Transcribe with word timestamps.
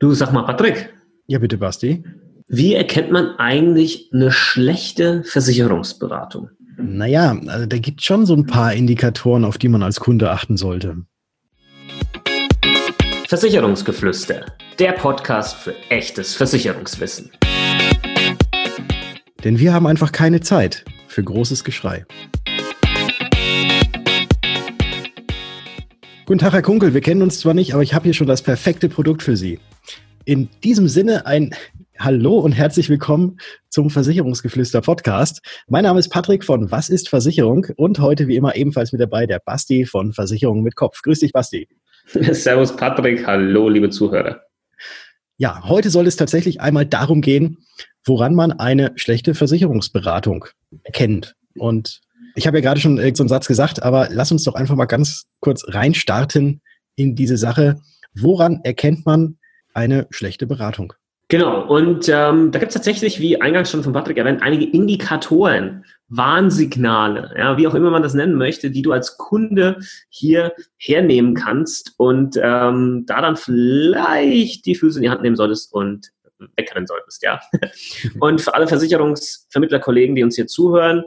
Du 0.00 0.14
sag 0.14 0.32
mal, 0.32 0.42
Patrick. 0.42 0.94
Ja, 1.26 1.40
bitte, 1.40 1.58
Basti. 1.58 2.04
Wie 2.46 2.74
erkennt 2.74 3.10
man 3.10 3.36
eigentlich 3.38 4.10
eine 4.12 4.30
schlechte 4.30 5.24
Versicherungsberatung? 5.24 6.50
Naja, 6.76 7.36
also 7.48 7.66
da 7.66 7.78
gibt 7.78 8.00
es 8.00 8.06
schon 8.06 8.24
so 8.24 8.34
ein 8.34 8.46
paar 8.46 8.72
Indikatoren, 8.72 9.44
auf 9.44 9.58
die 9.58 9.68
man 9.68 9.82
als 9.82 9.98
Kunde 9.98 10.30
achten 10.30 10.56
sollte. 10.56 10.98
Versicherungsgeflüster, 13.26 14.46
der 14.78 14.92
Podcast 14.92 15.56
für 15.56 15.74
echtes 15.90 16.36
Versicherungswissen. 16.36 17.32
Denn 19.42 19.58
wir 19.58 19.74
haben 19.74 19.88
einfach 19.88 20.12
keine 20.12 20.40
Zeit 20.40 20.84
für 21.08 21.24
großes 21.24 21.64
Geschrei. 21.64 22.06
Guten 26.28 26.40
Tag, 26.40 26.52
Herr 26.52 26.60
Kunkel. 26.60 26.92
Wir 26.92 27.00
kennen 27.00 27.22
uns 27.22 27.40
zwar 27.40 27.54
nicht, 27.54 27.72
aber 27.72 27.82
ich 27.82 27.94
habe 27.94 28.04
hier 28.04 28.12
schon 28.12 28.26
das 28.26 28.42
perfekte 28.42 28.90
Produkt 28.90 29.22
für 29.22 29.34
Sie. 29.34 29.60
In 30.26 30.50
diesem 30.62 30.86
Sinne 30.86 31.24
ein 31.24 31.54
Hallo 31.98 32.38
und 32.40 32.52
herzlich 32.52 32.90
willkommen 32.90 33.38
zum 33.70 33.88
Versicherungsgeflüster 33.88 34.82
Podcast. 34.82 35.40
Mein 35.68 35.84
Name 35.84 35.98
ist 35.98 36.10
Patrick 36.10 36.44
von 36.44 36.70
Was 36.70 36.90
ist 36.90 37.08
Versicherung 37.08 37.68
und 37.76 37.98
heute 38.00 38.28
wie 38.28 38.36
immer 38.36 38.56
ebenfalls 38.56 38.92
mit 38.92 39.00
dabei 39.00 39.26
der 39.26 39.40
Basti 39.42 39.86
von 39.86 40.12
Versicherung 40.12 40.62
mit 40.62 40.76
Kopf. 40.76 41.00
Grüß 41.00 41.20
dich, 41.20 41.32
Basti. 41.32 41.66
Servus, 42.04 42.76
Patrick. 42.76 43.26
Hallo, 43.26 43.70
liebe 43.70 43.88
Zuhörer. 43.88 44.42
Ja, 45.38 45.66
heute 45.66 45.88
soll 45.88 46.06
es 46.06 46.16
tatsächlich 46.16 46.60
einmal 46.60 46.84
darum 46.84 47.22
gehen, 47.22 47.56
woran 48.04 48.34
man 48.34 48.52
eine 48.52 48.92
schlechte 48.96 49.34
Versicherungsberatung 49.34 50.44
erkennt. 50.82 51.36
Und 51.56 52.02
ich 52.38 52.46
habe 52.46 52.58
ja 52.58 52.62
gerade 52.62 52.80
schon 52.80 52.96
so 52.96 53.22
einen 53.22 53.28
Satz 53.28 53.48
gesagt, 53.48 53.82
aber 53.82 54.08
lass 54.12 54.30
uns 54.30 54.44
doch 54.44 54.54
einfach 54.54 54.76
mal 54.76 54.86
ganz 54.86 55.26
kurz 55.40 55.64
reinstarten 55.66 56.62
in 56.94 57.16
diese 57.16 57.36
Sache. 57.36 57.80
Woran 58.14 58.60
erkennt 58.62 59.04
man 59.04 59.38
eine 59.74 60.06
schlechte 60.10 60.46
Beratung? 60.46 60.92
Genau, 61.30 61.66
und 61.66 62.08
ähm, 62.08 62.52
da 62.52 62.58
gibt 62.58 62.70
es 62.70 62.74
tatsächlich, 62.74 63.20
wie 63.20 63.40
eingangs 63.40 63.70
schon 63.70 63.82
von 63.82 63.92
Patrick 63.92 64.16
erwähnt, 64.16 64.40
einige 64.40 64.64
Indikatoren, 64.64 65.84
Warnsignale, 66.08 67.34
ja, 67.36 67.58
wie 67.58 67.66
auch 67.66 67.74
immer 67.74 67.90
man 67.90 68.02
das 68.02 68.14
nennen 68.14 68.36
möchte, 68.36 68.70
die 68.70 68.82
du 68.82 68.92
als 68.92 69.18
Kunde 69.18 69.80
hier 70.08 70.54
hernehmen 70.78 71.34
kannst 71.34 71.94
und 71.98 72.38
ähm, 72.40 73.04
da 73.06 73.20
dann 73.20 73.36
vielleicht 73.36 74.64
die 74.64 74.76
Füße 74.76 75.00
in 75.00 75.02
die 75.02 75.10
Hand 75.10 75.22
nehmen 75.22 75.36
solltest 75.36 75.72
und 75.74 76.12
wegrennen 76.56 76.86
solltest, 76.86 77.22
ja. 77.22 77.40
und 78.20 78.40
für 78.40 78.54
alle 78.54 78.68
Versicherungsvermittlerkollegen, 78.68 80.14
die 80.14 80.22
uns 80.22 80.36
hier 80.36 80.46
zuhören, 80.46 81.04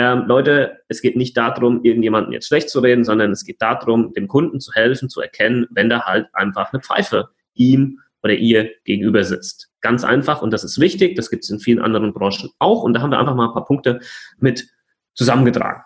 ähm, 0.00 0.24
Leute, 0.26 0.78
es 0.88 1.02
geht 1.02 1.14
nicht 1.14 1.36
darum, 1.36 1.84
irgendjemanden 1.84 2.32
jetzt 2.32 2.46
schlecht 2.46 2.70
zu 2.70 2.80
reden, 2.80 3.04
sondern 3.04 3.32
es 3.32 3.44
geht 3.44 3.60
darum, 3.60 4.14
dem 4.14 4.28
Kunden 4.28 4.58
zu 4.58 4.72
helfen, 4.72 5.10
zu 5.10 5.20
erkennen, 5.20 5.66
wenn 5.72 5.90
da 5.90 6.06
halt 6.06 6.26
einfach 6.32 6.72
eine 6.72 6.80
Pfeife 6.80 7.28
ihm 7.52 8.00
oder 8.22 8.32
ihr 8.32 8.70
gegenüber 8.84 9.24
sitzt. 9.24 9.68
Ganz 9.82 10.02
einfach 10.02 10.40
und 10.40 10.52
das 10.52 10.64
ist 10.64 10.80
wichtig, 10.80 11.16
das 11.16 11.28
gibt 11.28 11.44
es 11.44 11.50
in 11.50 11.60
vielen 11.60 11.80
anderen 11.80 12.14
Branchen 12.14 12.48
auch 12.58 12.82
und 12.82 12.94
da 12.94 13.02
haben 13.02 13.10
wir 13.10 13.18
einfach 13.18 13.34
mal 13.34 13.48
ein 13.48 13.52
paar 13.52 13.66
Punkte 13.66 14.00
mit 14.38 14.70
zusammengetragen. 15.12 15.82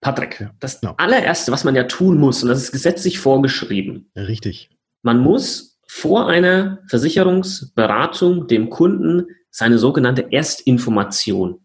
Patrick, 0.00 0.48
das 0.60 0.80
ja. 0.80 0.94
allererste, 0.96 1.50
was 1.50 1.64
man 1.64 1.74
ja 1.74 1.84
tun 1.84 2.18
muss, 2.18 2.42
und 2.44 2.50
das 2.50 2.62
ist 2.62 2.70
gesetzlich 2.72 3.18
vorgeschrieben. 3.18 4.12
Richtig. 4.14 4.70
Man 5.02 5.18
muss 5.18 5.80
vor 5.88 6.28
einer 6.28 6.78
Versicherungsberatung 6.88 8.46
dem 8.46 8.70
Kunden 8.70 9.24
seine 9.50 9.78
sogenannte 9.78 10.30
Erstinformation 10.30 11.63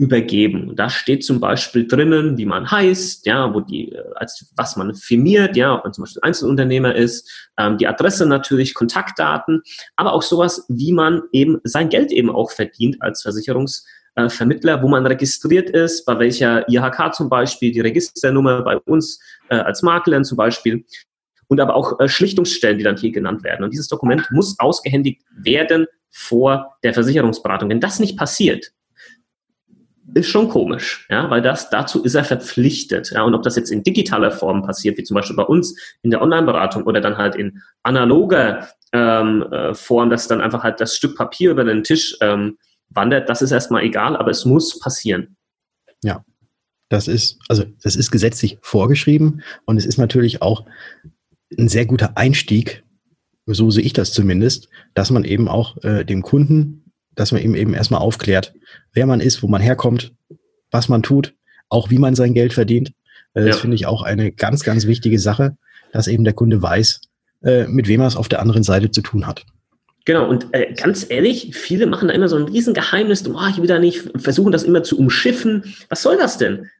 übergeben. 0.00 0.74
Da 0.76 0.88
steht 0.88 1.24
zum 1.24 1.40
Beispiel 1.40 1.86
drinnen, 1.86 2.38
wie 2.38 2.46
man 2.46 2.70
heißt, 2.70 3.26
ja, 3.26 3.52
wo 3.52 3.60
die, 3.60 3.92
äh, 3.92 4.02
als 4.14 4.50
was 4.56 4.74
man 4.76 4.94
firmiert, 4.94 5.58
ja, 5.58 5.74
ob 5.74 5.84
man 5.84 5.92
zum 5.92 6.04
Beispiel 6.04 6.22
Einzelunternehmer 6.22 6.94
ist, 6.94 7.50
ähm, 7.58 7.76
die 7.76 7.86
Adresse 7.86 8.24
natürlich, 8.24 8.72
Kontaktdaten, 8.72 9.60
aber 9.96 10.14
auch 10.14 10.22
sowas, 10.22 10.64
wie 10.70 10.94
man 10.94 11.20
eben 11.32 11.60
sein 11.64 11.90
Geld 11.90 12.12
eben 12.12 12.30
auch 12.30 12.50
verdient 12.50 12.96
als 13.00 13.20
Versicherungsvermittler, 13.20 14.82
wo 14.82 14.88
man 14.88 15.04
registriert 15.04 15.68
ist, 15.68 16.06
bei 16.06 16.18
welcher 16.18 16.66
IHK 16.66 17.14
zum 17.14 17.28
Beispiel, 17.28 17.70
die 17.70 17.80
Registernummer 17.80 18.62
bei 18.62 18.78
uns 18.78 19.20
äh, 19.50 19.56
als 19.56 19.82
Makler 19.82 20.22
zum 20.22 20.38
Beispiel 20.38 20.82
und 21.48 21.60
aber 21.60 21.74
auch 21.74 22.00
äh, 22.00 22.08
Schlichtungsstellen, 22.08 22.78
die 22.78 22.84
dann 22.84 22.96
hier 22.96 23.12
genannt 23.12 23.44
werden. 23.44 23.64
Und 23.64 23.74
dieses 23.74 23.88
Dokument 23.88 24.26
muss 24.30 24.58
ausgehändigt 24.60 25.20
werden 25.36 25.86
vor 26.08 26.78
der 26.82 26.94
Versicherungsberatung. 26.94 27.68
Wenn 27.68 27.80
das 27.80 28.00
nicht 28.00 28.16
passiert, 28.16 28.72
ist 30.14 30.28
schon 30.28 30.48
komisch, 30.48 31.06
ja, 31.10 31.28
weil 31.30 31.42
das 31.42 31.70
dazu 31.70 32.02
ist 32.02 32.14
er 32.14 32.24
verpflichtet, 32.24 33.10
ja, 33.10 33.22
und 33.22 33.34
ob 33.34 33.42
das 33.42 33.56
jetzt 33.56 33.70
in 33.70 33.82
digitaler 33.82 34.30
Form 34.30 34.62
passiert, 34.62 34.98
wie 34.98 35.04
zum 35.04 35.14
Beispiel 35.14 35.36
bei 35.36 35.42
uns 35.42 35.74
in 36.02 36.10
der 36.10 36.22
Online-Beratung 36.22 36.84
oder 36.84 37.00
dann 37.00 37.16
halt 37.16 37.34
in 37.34 37.62
analoger 37.82 38.68
ähm, 38.92 39.42
äh, 39.52 39.74
Form, 39.74 40.10
dass 40.10 40.28
dann 40.28 40.40
einfach 40.40 40.62
halt 40.62 40.80
das 40.80 40.96
Stück 40.96 41.16
Papier 41.16 41.50
über 41.50 41.64
den 41.64 41.84
Tisch 41.84 42.16
ähm, 42.20 42.58
wandert, 42.88 43.28
das 43.28 43.42
ist 43.42 43.52
erstmal 43.52 43.84
egal, 43.84 44.16
aber 44.16 44.30
es 44.30 44.44
muss 44.44 44.78
passieren. 44.80 45.36
Ja, 46.02 46.24
das 46.88 47.08
ist 47.08 47.38
also 47.48 47.64
das 47.82 47.96
ist 47.96 48.10
gesetzlich 48.10 48.58
vorgeschrieben 48.62 49.42
und 49.64 49.76
es 49.76 49.86
ist 49.86 49.98
natürlich 49.98 50.42
auch 50.42 50.64
ein 51.58 51.68
sehr 51.68 51.86
guter 51.86 52.16
Einstieg, 52.16 52.84
so 53.46 53.70
sehe 53.70 53.84
ich 53.84 53.92
das 53.92 54.12
zumindest, 54.12 54.68
dass 54.94 55.10
man 55.10 55.24
eben 55.24 55.48
auch 55.48 55.76
äh, 55.82 56.04
dem 56.04 56.22
Kunden 56.22 56.79
dass 57.14 57.32
man 57.32 57.42
ihm 57.42 57.54
eben 57.54 57.74
erstmal 57.74 58.00
aufklärt, 58.00 58.54
wer 58.92 59.06
man 59.06 59.20
ist, 59.20 59.42
wo 59.42 59.48
man 59.48 59.60
herkommt, 59.60 60.12
was 60.70 60.88
man 60.88 61.02
tut, 61.02 61.34
auch 61.68 61.90
wie 61.90 61.98
man 61.98 62.14
sein 62.14 62.34
Geld 62.34 62.52
verdient. 62.52 62.92
Äh, 63.34 63.46
das 63.46 63.56
ja. 63.56 63.60
finde 63.60 63.76
ich 63.76 63.86
auch 63.86 64.02
eine 64.02 64.32
ganz, 64.32 64.64
ganz 64.64 64.86
wichtige 64.86 65.18
Sache, 65.18 65.56
dass 65.92 66.08
eben 66.08 66.24
der 66.24 66.34
Kunde 66.34 66.62
weiß, 66.62 67.00
äh, 67.42 67.66
mit 67.66 67.88
wem 67.88 68.00
er 68.00 68.06
es 68.06 68.16
auf 68.16 68.28
der 68.28 68.40
anderen 68.40 68.62
Seite 68.62 68.90
zu 68.90 69.02
tun 69.02 69.26
hat. 69.26 69.44
Genau, 70.06 70.28
und 70.28 70.46
äh, 70.52 70.72
ganz 70.74 71.06
ehrlich, 71.08 71.54
viele 71.54 71.86
machen 71.86 72.08
da 72.08 72.14
immer 72.14 72.28
so 72.28 72.36
ein 72.36 72.44
Riesengeheimnis, 72.44 73.28
oh, 73.28 73.38
ich 73.50 73.58
will 73.58 73.66
da 73.66 73.78
nicht 73.78 74.10
versuchen, 74.16 74.52
das 74.52 74.62
immer 74.62 74.82
zu 74.82 74.98
umschiffen. 74.98 75.74
Was 75.88 76.02
soll 76.02 76.16
das 76.16 76.38
denn? 76.38 76.70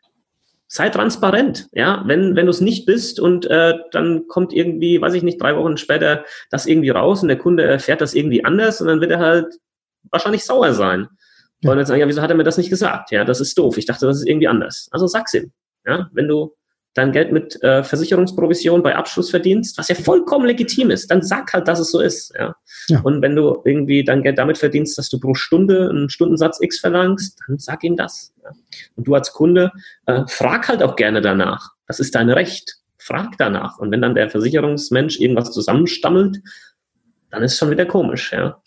Sei 0.68 0.88
transparent, 0.88 1.68
ja. 1.72 2.02
Wenn, 2.06 2.36
wenn 2.36 2.46
du 2.46 2.50
es 2.50 2.60
nicht 2.60 2.86
bist 2.86 3.20
und 3.20 3.44
äh, 3.46 3.74
dann 3.90 4.26
kommt 4.28 4.52
irgendwie, 4.52 5.00
weiß 5.00 5.14
ich 5.14 5.22
nicht, 5.22 5.40
drei 5.40 5.56
Wochen 5.56 5.76
später 5.76 6.24
das 6.50 6.66
irgendwie 6.66 6.90
raus 6.90 7.22
und 7.22 7.28
der 7.28 7.38
Kunde 7.38 7.64
erfährt 7.64 8.00
das 8.00 8.14
irgendwie 8.14 8.44
anders 8.44 8.80
und 8.80 8.86
dann 8.86 9.00
wird 9.00 9.10
er 9.10 9.18
halt 9.18 9.46
wahrscheinlich 10.10 10.44
sauer 10.44 10.74
sein. 10.74 11.08
Ja. 11.62 11.70
Und 11.70 11.76
dann 11.76 11.86
sagen, 11.86 12.00
ja, 12.00 12.08
wieso 12.08 12.22
hat 12.22 12.30
er 12.30 12.36
mir 12.36 12.44
das 12.44 12.58
nicht 12.58 12.70
gesagt? 12.70 13.10
Ja, 13.10 13.24
das 13.24 13.40
ist 13.40 13.56
doof. 13.58 13.76
Ich 13.76 13.86
dachte, 13.86 14.06
das 14.06 14.18
ist 14.18 14.26
irgendwie 14.26 14.48
anders. 14.48 14.88
Also 14.90 15.06
sag's 15.06 15.34
ihm. 15.34 15.52
Ja, 15.86 16.08
wenn 16.12 16.28
du 16.28 16.54
dein 16.94 17.12
Geld 17.12 17.32
mit 17.32 17.62
äh, 17.62 17.84
Versicherungsprovision 17.84 18.82
bei 18.82 18.96
Abschluss 18.96 19.30
verdienst, 19.30 19.78
was 19.78 19.88
ja 19.88 19.94
vollkommen 19.94 20.46
legitim 20.46 20.90
ist, 20.90 21.10
dann 21.10 21.22
sag 21.22 21.52
halt, 21.52 21.68
dass 21.68 21.78
es 21.78 21.90
so 21.90 22.00
ist. 22.00 22.34
Ja? 22.36 22.56
ja. 22.88 23.00
Und 23.02 23.22
wenn 23.22 23.36
du 23.36 23.62
irgendwie 23.64 24.02
dein 24.02 24.22
Geld 24.22 24.38
damit 24.38 24.58
verdienst, 24.58 24.98
dass 24.98 25.08
du 25.08 25.20
pro 25.20 25.34
Stunde 25.34 25.88
einen 25.88 26.10
Stundensatz 26.10 26.58
X 26.60 26.80
verlangst, 26.80 27.38
dann 27.46 27.58
sag 27.58 27.84
ihm 27.84 27.96
das. 27.96 28.32
Ja? 28.42 28.50
Und 28.96 29.06
du 29.06 29.14
als 29.14 29.32
Kunde 29.32 29.70
äh, 30.06 30.22
frag 30.26 30.68
halt 30.68 30.82
auch 30.82 30.96
gerne 30.96 31.20
danach. 31.20 31.70
Das 31.86 32.00
ist 32.00 32.14
dein 32.14 32.30
Recht. 32.30 32.76
Frag 32.98 33.38
danach. 33.38 33.78
Und 33.78 33.90
wenn 33.92 34.02
dann 34.02 34.14
der 34.14 34.28
Versicherungsmensch 34.28 35.20
irgendwas 35.20 35.52
zusammenstammelt, 35.52 36.40
dann 37.30 37.42
ist 37.42 37.52
es 37.52 37.58
schon 37.58 37.70
wieder 37.70 37.86
komisch. 37.86 38.32
Ja. 38.32 38.60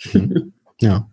Ja. 0.80 1.10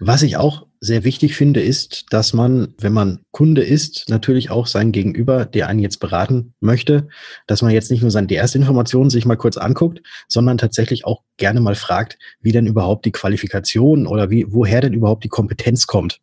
Was 0.00 0.22
ich 0.22 0.36
auch 0.36 0.66
sehr 0.80 1.04
wichtig 1.04 1.34
finde, 1.34 1.62
ist, 1.62 2.06
dass 2.10 2.34
man, 2.34 2.74
wenn 2.78 2.92
man 2.92 3.20
Kunde 3.30 3.62
ist, 3.62 4.08
natürlich 4.08 4.50
auch 4.50 4.66
sein 4.66 4.92
Gegenüber, 4.92 5.46
der 5.46 5.68
einen 5.68 5.78
jetzt 5.78 5.98
beraten 5.98 6.52
möchte, 6.60 7.08
dass 7.46 7.62
man 7.62 7.70
jetzt 7.70 7.90
nicht 7.90 8.02
nur 8.02 8.10
seine 8.10 8.28
Information 8.34 9.08
sich 9.08 9.24
mal 9.24 9.36
kurz 9.36 9.56
anguckt, 9.56 10.02
sondern 10.28 10.58
tatsächlich 10.58 11.06
auch 11.06 11.22
gerne 11.38 11.60
mal 11.60 11.74
fragt, 11.74 12.18
wie 12.40 12.52
denn 12.52 12.66
überhaupt 12.66 13.06
die 13.06 13.12
Qualifikation 13.12 14.06
oder 14.06 14.30
wie, 14.30 14.46
woher 14.48 14.80
denn 14.80 14.92
überhaupt 14.92 15.24
die 15.24 15.28
Kompetenz 15.28 15.86
kommt. 15.86 16.20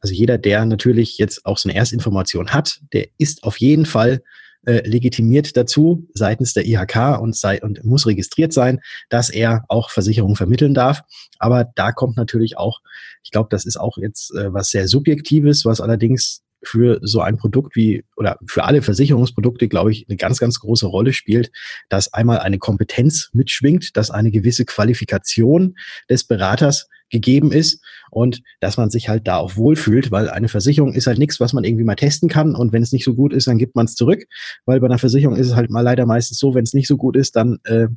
Also 0.00 0.14
jeder, 0.14 0.38
der 0.38 0.64
natürlich 0.66 1.18
jetzt 1.18 1.44
auch 1.46 1.58
so 1.58 1.68
eine 1.68 1.76
Erstinformation 1.78 2.50
hat, 2.50 2.80
der 2.92 3.08
ist 3.18 3.42
auf 3.42 3.58
jeden 3.58 3.86
Fall 3.86 4.22
äh, 4.66 4.86
legitimiert 4.88 5.56
dazu 5.56 6.08
seitens 6.14 6.52
der 6.52 6.66
IHK 6.66 7.20
und, 7.20 7.36
sei, 7.36 7.60
und 7.62 7.84
muss 7.84 8.06
registriert 8.06 8.52
sein, 8.52 8.80
dass 9.08 9.30
er 9.30 9.64
auch 9.68 9.90
Versicherungen 9.90 10.36
vermitteln 10.36 10.74
darf. 10.74 11.02
Aber 11.38 11.64
da 11.74 11.92
kommt 11.92 12.16
natürlich 12.16 12.56
auch, 12.56 12.80
ich 13.22 13.30
glaube, 13.30 13.48
das 13.50 13.64
ist 13.64 13.76
auch 13.76 13.96
jetzt 13.98 14.34
äh, 14.34 14.52
was 14.52 14.70
sehr 14.70 14.88
Subjektives, 14.88 15.64
was 15.64 15.80
allerdings 15.80 16.42
für 16.66 16.98
so 17.02 17.20
ein 17.20 17.36
Produkt 17.36 17.76
wie 17.76 18.04
oder 18.16 18.38
für 18.46 18.64
alle 18.64 18.82
Versicherungsprodukte, 18.82 19.68
glaube 19.68 19.92
ich, 19.92 20.06
eine 20.08 20.16
ganz, 20.16 20.38
ganz 20.38 20.58
große 20.60 20.86
Rolle 20.86 21.12
spielt, 21.12 21.50
dass 21.88 22.12
einmal 22.12 22.38
eine 22.38 22.58
Kompetenz 22.58 23.30
mitschwingt, 23.32 23.96
dass 23.96 24.10
eine 24.10 24.30
gewisse 24.30 24.64
Qualifikation 24.64 25.76
des 26.08 26.24
Beraters 26.24 26.88
gegeben 27.10 27.52
ist 27.52 27.82
und 28.10 28.42
dass 28.60 28.76
man 28.76 28.90
sich 28.90 29.08
halt 29.08 29.26
da 29.26 29.36
auch 29.36 29.56
wohlfühlt, 29.56 30.10
weil 30.10 30.28
eine 30.28 30.48
Versicherung 30.48 30.94
ist 30.94 31.06
halt 31.06 31.18
nichts, 31.18 31.40
was 31.40 31.52
man 31.52 31.64
irgendwie 31.64 31.84
mal 31.84 31.94
testen 31.94 32.28
kann 32.28 32.54
und 32.54 32.72
wenn 32.72 32.82
es 32.82 32.92
nicht 32.92 33.04
so 33.04 33.14
gut 33.14 33.32
ist, 33.32 33.46
dann 33.46 33.58
gibt 33.58 33.76
man 33.76 33.86
es 33.86 33.94
zurück, 33.94 34.24
weil 34.64 34.80
bei 34.80 34.86
einer 34.86 34.98
Versicherung 34.98 35.36
ist 35.36 35.48
es 35.48 35.54
halt 35.54 35.70
mal 35.70 35.82
leider 35.82 36.06
meistens 36.06 36.38
so, 36.38 36.54
wenn 36.54 36.64
es 36.64 36.74
nicht 36.74 36.88
so 36.88 36.96
gut 36.96 37.16
ist, 37.16 37.36
dann 37.36 37.58
äh, 37.64 37.88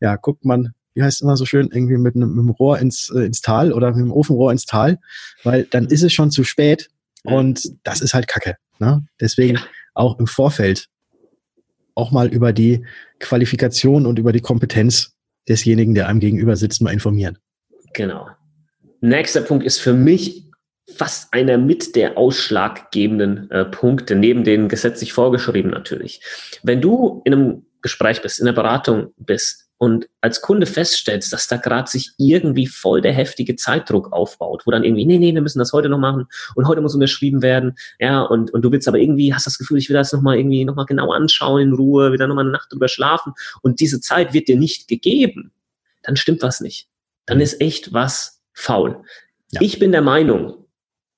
ja 0.00 0.16
guckt 0.16 0.44
man 0.44 0.72
wie 0.94 1.02
heißt 1.02 1.16
es 1.16 1.20
immer 1.22 1.36
so 1.36 1.44
schön, 1.44 1.70
irgendwie 1.72 1.96
mit 1.96 2.14
einem, 2.14 2.30
mit 2.30 2.38
einem 2.38 2.50
Rohr 2.50 2.78
ins, 2.78 3.10
äh, 3.10 3.24
ins 3.24 3.40
Tal 3.40 3.72
oder 3.72 3.88
mit 3.88 3.96
einem 3.96 4.12
Ofenrohr 4.12 4.52
ins 4.52 4.64
Tal, 4.64 5.00
weil 5.42 5.64
dann 5.64 5.86
ist 5.86 6.02
es 6.02 6.12
schon 6.12 6.30
zu 6.30 6.44
spät 6.44 6.88
und 7.24 7.72
das 7.82 8.00
ist 8.00 8.14
halt 8.14 8.28
Kacke. 8.28 8.56
Ne? 8.78 9.04
Deswegen 9.20 9.58
auch 9.94 10.18
im 10.18 10.26
Vorfeld 10.26 10.88
auch 11.94 12.10
mal 12.10 12.28
über 12.28 12.52
die 12.52 12.84
Qualifikation 13.18 14.06
und 14.06 14.18
über 14.18 14.32
die 14.32 14.40
Kompetenz 14.40 15.14
desjenigen, 15.48 15.94
der 15.94 16.08
einem 16.08 16.20
gegenüber 16.20 16.56
sitzt, 16.56 16.82
mal 16.82 16.92
informieren. 16.92 17.38
Genau. 17.92 18.28
Nächster 19.04 19.42
Punkt 19.42 19.66
ist 19.66 19.80
für 19.80 19.92
mich 19.92 20.44
fast 20.96 21.34
einer 21.34 21.58
mit 21.58 21.94
der 21.94 22.16
ausschlaggebenden 22.16 23.50
äh, 23.50 23.66
Punkte, 23.66 24.16
neben 24.16 24.44
den 24.44 24.70
gesetzlich 24.70 25.12
vorgeschrieben 25.12 25.70
natürlich. 25.70 26.22
Wenn 26.62 26.80
du 26.80 27.20
in 27.26 27.34
einem 27.34 27.66
Gespräch 27.82 28.22
bist, 28.22 28.38
in 28.38 28.46
der 28.46 28.54
Beratung 28.54 29.12
bist 29.18 29.68
und 29.76 30.08
als 30.22 30.40
Kunde 30.40 30.64
feststellst, 30.64 31.34
dass 31.34 31.48
da 31.48 31.58
gerade 31.58 31.90
sich 31.90 32.12
irgendwie 32.16 32.66
voll 32.66 33.02
der 33.02 33.12
heftige 33.12 33.56
Zeitdruck 33.56 34.10
aufbaut, 34.10 34.62
wo 34.64 34.70
dann 34.70 34.84
irgendwie, 34.84 35.04
nee, 35.04 35.18
nee, 35.18 35.34
wir 35.34 35.42
müssen 35.42 35.58
das 35.58 35.74
heute 35.74 35.90
noch 35.90 35.98
machen 35.98 36.24
und 36.54 36.66
heute 36.66 36.80
muss 36.80 36.94
unterschrieben 36.94 37.42
werden, 37.42 37.74
ja, 37.98 38.22
und, 38.22 38.54
und 38.54 38.62
du 38.62 38.72
willst 38.72 38.88
aber 38.88 38.96
irgendwie, 38.96 39.34
hast 39.34 39.44
das 39.44 39.58
Gefühl, 39.58 39.76
ich 39.76 39.90
will 39.90 39.96
das 39.96 40.14
nochmal 40.14 40.38
irgendwie 40.38 40.64
nochmal 40.64 40.86
genau 40.86 41.12
anschauen 41.12 41.60
in 41.60 41.72
Ruhe, 41.74 42.10
wieder 42.14 42.26
nochmal 42.26 42.44
eine 42.44 42.52
Nacht 42.52 42.72
drüber 42.72 42.88
schlafen 42.88 43.34
und 43.60 43.80
diese 43.80 44.00
Zeit 44.00 44.32
wird 44.32 44.48
dir 44.48 44.58
nicht 44.58 44.88
gegeben, 44.88 45.52
dann 46.02 46.16
stimmt 46.16 46.40
was 46.40 46.62
nicht. 46.62 46.88
Dann 47.26 47.42
ist 47.42 47.60
echt 47.60 47.92
was 47.92 48.34
faul. 48.54 49.02
Ja. 49.50 49.60
Ich 49.60 49.78
bin 49.78 49.92
der 49.92 50.02
Meinung, 50.02 50.66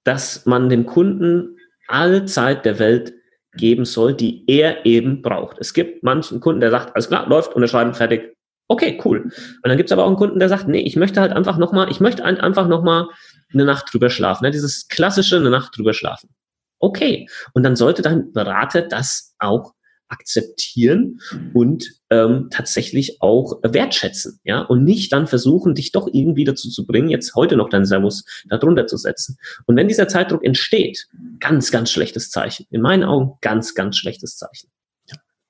dass 0.04 0.46
man 0.46 0.68
dem 0.68 0.86
Kunden 0.86 1.56
alle 1.88 2.24
Zeit 2.24 2.64
der 2.64 2.78
Welt 2.78 3.14
geben 3.52 3.84
soll, 3.84 4.14
die 4.14 4.44
er 4.46 4.84
eben 4.84 5.22
braucht. 5.22 5.56
Es 5.58 5.72
gibt 5.72 6.02
manchen 6.02 6.40
Kunden, 6.40 6.60
der 6.60 6.70
sagt, 6.70 6.94
alles 6.94 7.08
klar, 7.08 7.28
läuft, 7.28 7.54
unterschreiben, 7.54 7.94
fertig. 7.94 8.36
Okay, 8.68 9.00
cool. 9.04 9.22
Und 9.22 9.32
dann 9.62 9.76
gibt 9.76 9.88
es 9.88 9.92
aber 9.92 10.04
auch 10.04 10.08
einen 10.08 10.16
Kunden, 10.16 10.40
der 10.40 10.48
sagt, 10.48 10.68
nee, 10.68 10.80
ich 10.80 10.96
möchte 10.96 11.20
halt 11.20 11.32
einfach 11.32 11.56
nochmal, 11.56 11.90
ich 11.90 12.00
möchte 12.00 12.24
einfach 12.24 12.66
nochmal 12.66 13.06
eine 13.52 13.64
Nacht 13.64 13.92
drüber 13.92 14.10
schlafen. 14.10 14.44
Ne? 14.44 14.50
Dieses 14.50 14.88
klassische 14.88 15.36
eine 15.36 15.50
Nacht 15.50 15.76
drüber 15.76 15.94
schlafen. 15.94 16.30
Okay. 16.78 17.28
Und 17.54 17.62
dann 17.62 17.76
sollte 17.76 18.02
dein 18.02 18.32
Berater 18.32 18.82
das 18.82 19.34
auch 19.38 19.72
akzeptieren 20.08 21.20
und 21.54 21.84
ähm, 22.10 22.48
tatsächlich 22.50 23.20
auch 23.20 23.60
wertschätzen, 23.62 24.40
ja, 24.44 24.60
und 24.60 24.84
nicht 24.84 25.12
dann 25.12 25.26
versuchen, 25.26 25.74
dich 25.74 25.92
doch 25.92 26.08
irgendwie 26.12 26.44
dazu 26.44 26.68
zu 26.68 26.86
bringen, 26.86 27.08
jetzt 27.08 27.34
heute 27.34 27.56
noch 27.56 27.68
deinen 27.68 27.84
Servus 27.86 28.24
darunter 28.48 28.86
zu 28.86 28.96
setzen. 28.96 29.38
Und 29.66 29.76
wenn 29.76 29.88
dieser 29.88 30.08
Zeitdruck 30.08 30.44
entsteht, 30.44 31.08
ganz, 31.40 31.70
ganz 31.70 31.90
schlechtes 31.90 32.30
Zeichen. 32.30 32.66
In 32.70 32.80
meinen 32.80 33.04
Augen 33.04 33.38
ganz, 33.40 33.74
ganz 33.74 33.96
schlechtes 33.96 34.36
Zeichen. 34.36 34.70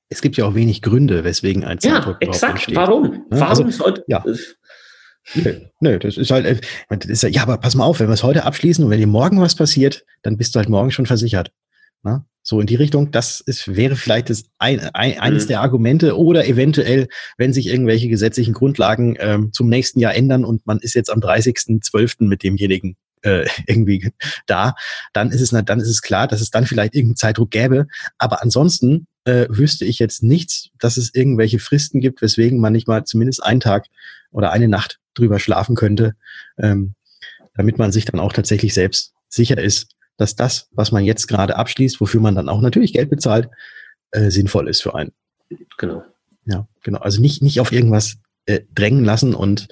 Es 0.09 0.23
gibt 0.23 0.37
ja 0.37 0.45
auch 0.45 0.55
wenig 0.55 0.83
Gründe, 0.83 1.25
weswegen 1.25 1.65
ein 1.65 1.81
Zeitdruck 1.81 2.19
ja, 2.21 2.29
exakt. 2.29 2.53
entsteht. 2.53 2.77
Warum? 2.77 3.11
Ne? 3.11 3.27
Warum 3.31 3.67
also, 3.67 3.71
sollte 3.71 4.05
ja. 4.07 4.25
Nö, 5.35 5.61
nö, 5.81 5.99
das 5.99 6.17
ist 6.17 6.31
halt, 6.31 6.65
das 6.89 7.07
ist 7.07 7.23
ja, 7.25 7.29
ja, 7.29 7.43
aber 7.43 7.59
pass 7.59 7.75
mal 7.75 7.85
auf, 7.85 7.99
wenn 7.99 8.09
wir 8.09 8.15
es 8.15 8.23
heute 8.23 8.45
abschließen 8.45 8.85
und 8.85 8.91
wenn 8.91 9.01
dir 9.01 9.09
morgen 9.09 9.41
was 9.41 9.57
passiert, 9.57 10.05
dann 10.23 10.37
bist 10.37 10.55
du 10.55 10.61
halt 10.61 10.69
morgen 10.69 10.93
schon 10.93 11.07
versichert. 11.07 11.51
Ne? 12.05 12.25
So 12.49 12.61
in 12.61 12.69
die 12.69 12.77
Richtung, 12.77 13.11
das 13.11 13.41
ist, 13.41 13.75
wäre 13.75 13.97
vielleicht 13.97 14.31
das 14.31 14.45
ein, 14.59 14.79
ein, 14.95 15.19
eines 15.19 15.45
mhm. 15.45 15.49
der 15.49 15.61
Argumente 15.63 16.17
oder 16.17 16.47
eventuell, 16.47 17.09
wenn 17.39 17.53
sich 17.53 17.67
irgendwelche 17.67 18.07
gesetzlichen 18.07 18.55
Grundlagen 18.55 19.17
ähm, 19.19 19.53
zum 19.53 19.69
nächsten 19.69 19.99
Jahr 19.99 20.15
ändern 20.15 20.45
und 20.45 20.65
man 20.65 20.79
ist 20.79 20.95
jetzt 20.95 21.11
am 21.11 21.19
30.12. 21.19 22.23
mit 22.25 22.45
demjenigen 22.45 22.97
äh, 23.23 23.49
irgendwie 23.67 24.13
da, 24.47 24.77
dann 25.13 25.33
ist 25.33 25.41
es 25.41 25.51
dann 25.51 25.81
ist 25.81 25.89
es 25.89 26.03
klar, 26.03 26.29
dass 26.29 26.41
es 26.41 26.53
dann 26.53 26.67
vielleicht 26.67 26.95
irgendeinen 26.95 27.17
Zeitdruck 27.17 27.51
gäbe. 27.51 27.89
Aber 28.17 28.45
ansonsten 28.45 29.09
äh, 29.25 29.47
wüsste 29.49 29.85
ich 29.85 29.99
jetzt 29.99 30.23
nichts, 30.23 30.69
dass 30.79 30.99
es 30.99 31.13
irgendwelche 31.13 31.59
Fristen 31.59 31.99
gibt, 31.99 32.23
weswegen 32.23 32.61
man 32.61 32.73
nicht 32.73 32.87
mal 32.87 33.03
zumindest 33.03 33.43
einen 33.43 33.59
Tag 33.59 33.87
oder 34.31 34.53
eine 34.53 34.69
Nacht 34.69 35.01
drüber 35.15 35.41
schlafen 35.41 35.75
könnte, 35.75 36.15
ähm, 36.59 36.95
damit 37.57 37.77
man 37.77 37.91
sich 37.91 38.05
dann 38.05 38.21
auch 38.21 38.33
tatsächlich 38.33 38.73
selbst 38.73 39.15
sicher 39.29 39.59
ist, 39.59 39.97
dass 40.17 40.37
das, 40.37 40.69
was 40.73 40.93
man 40.93 41.05
jetzt 41.05 41.27
gerade 41.27 41.57
abschließt, 41.57 42.01
wofür 42.01 42.21
man 42.21 42.35
dann 42.35 42.49
auch 42.49 42.61
natürlich 42.61 42.93
Geld 42.93 43.11
bezahlt, 43.11 43.49
äh, 44.13 44.31
sinnvoll 44.31 44.69
ist 44.69 44.83
für 44.83 44.95
einen. 44.95 45.13
Genau. 45.79 46.03
Ja, 46.45 46.67
genau. 46.83 47.01
Also 47.01 47.21
nicht, 47.21 47.43
nicht 47.43 47.61
auf 47.61 47.73
irgendwas 47.73 48.17
äh, 48.47 48.61
drängen 48.75 49.05
lassen 49.05 49.35
und 49.35 49.69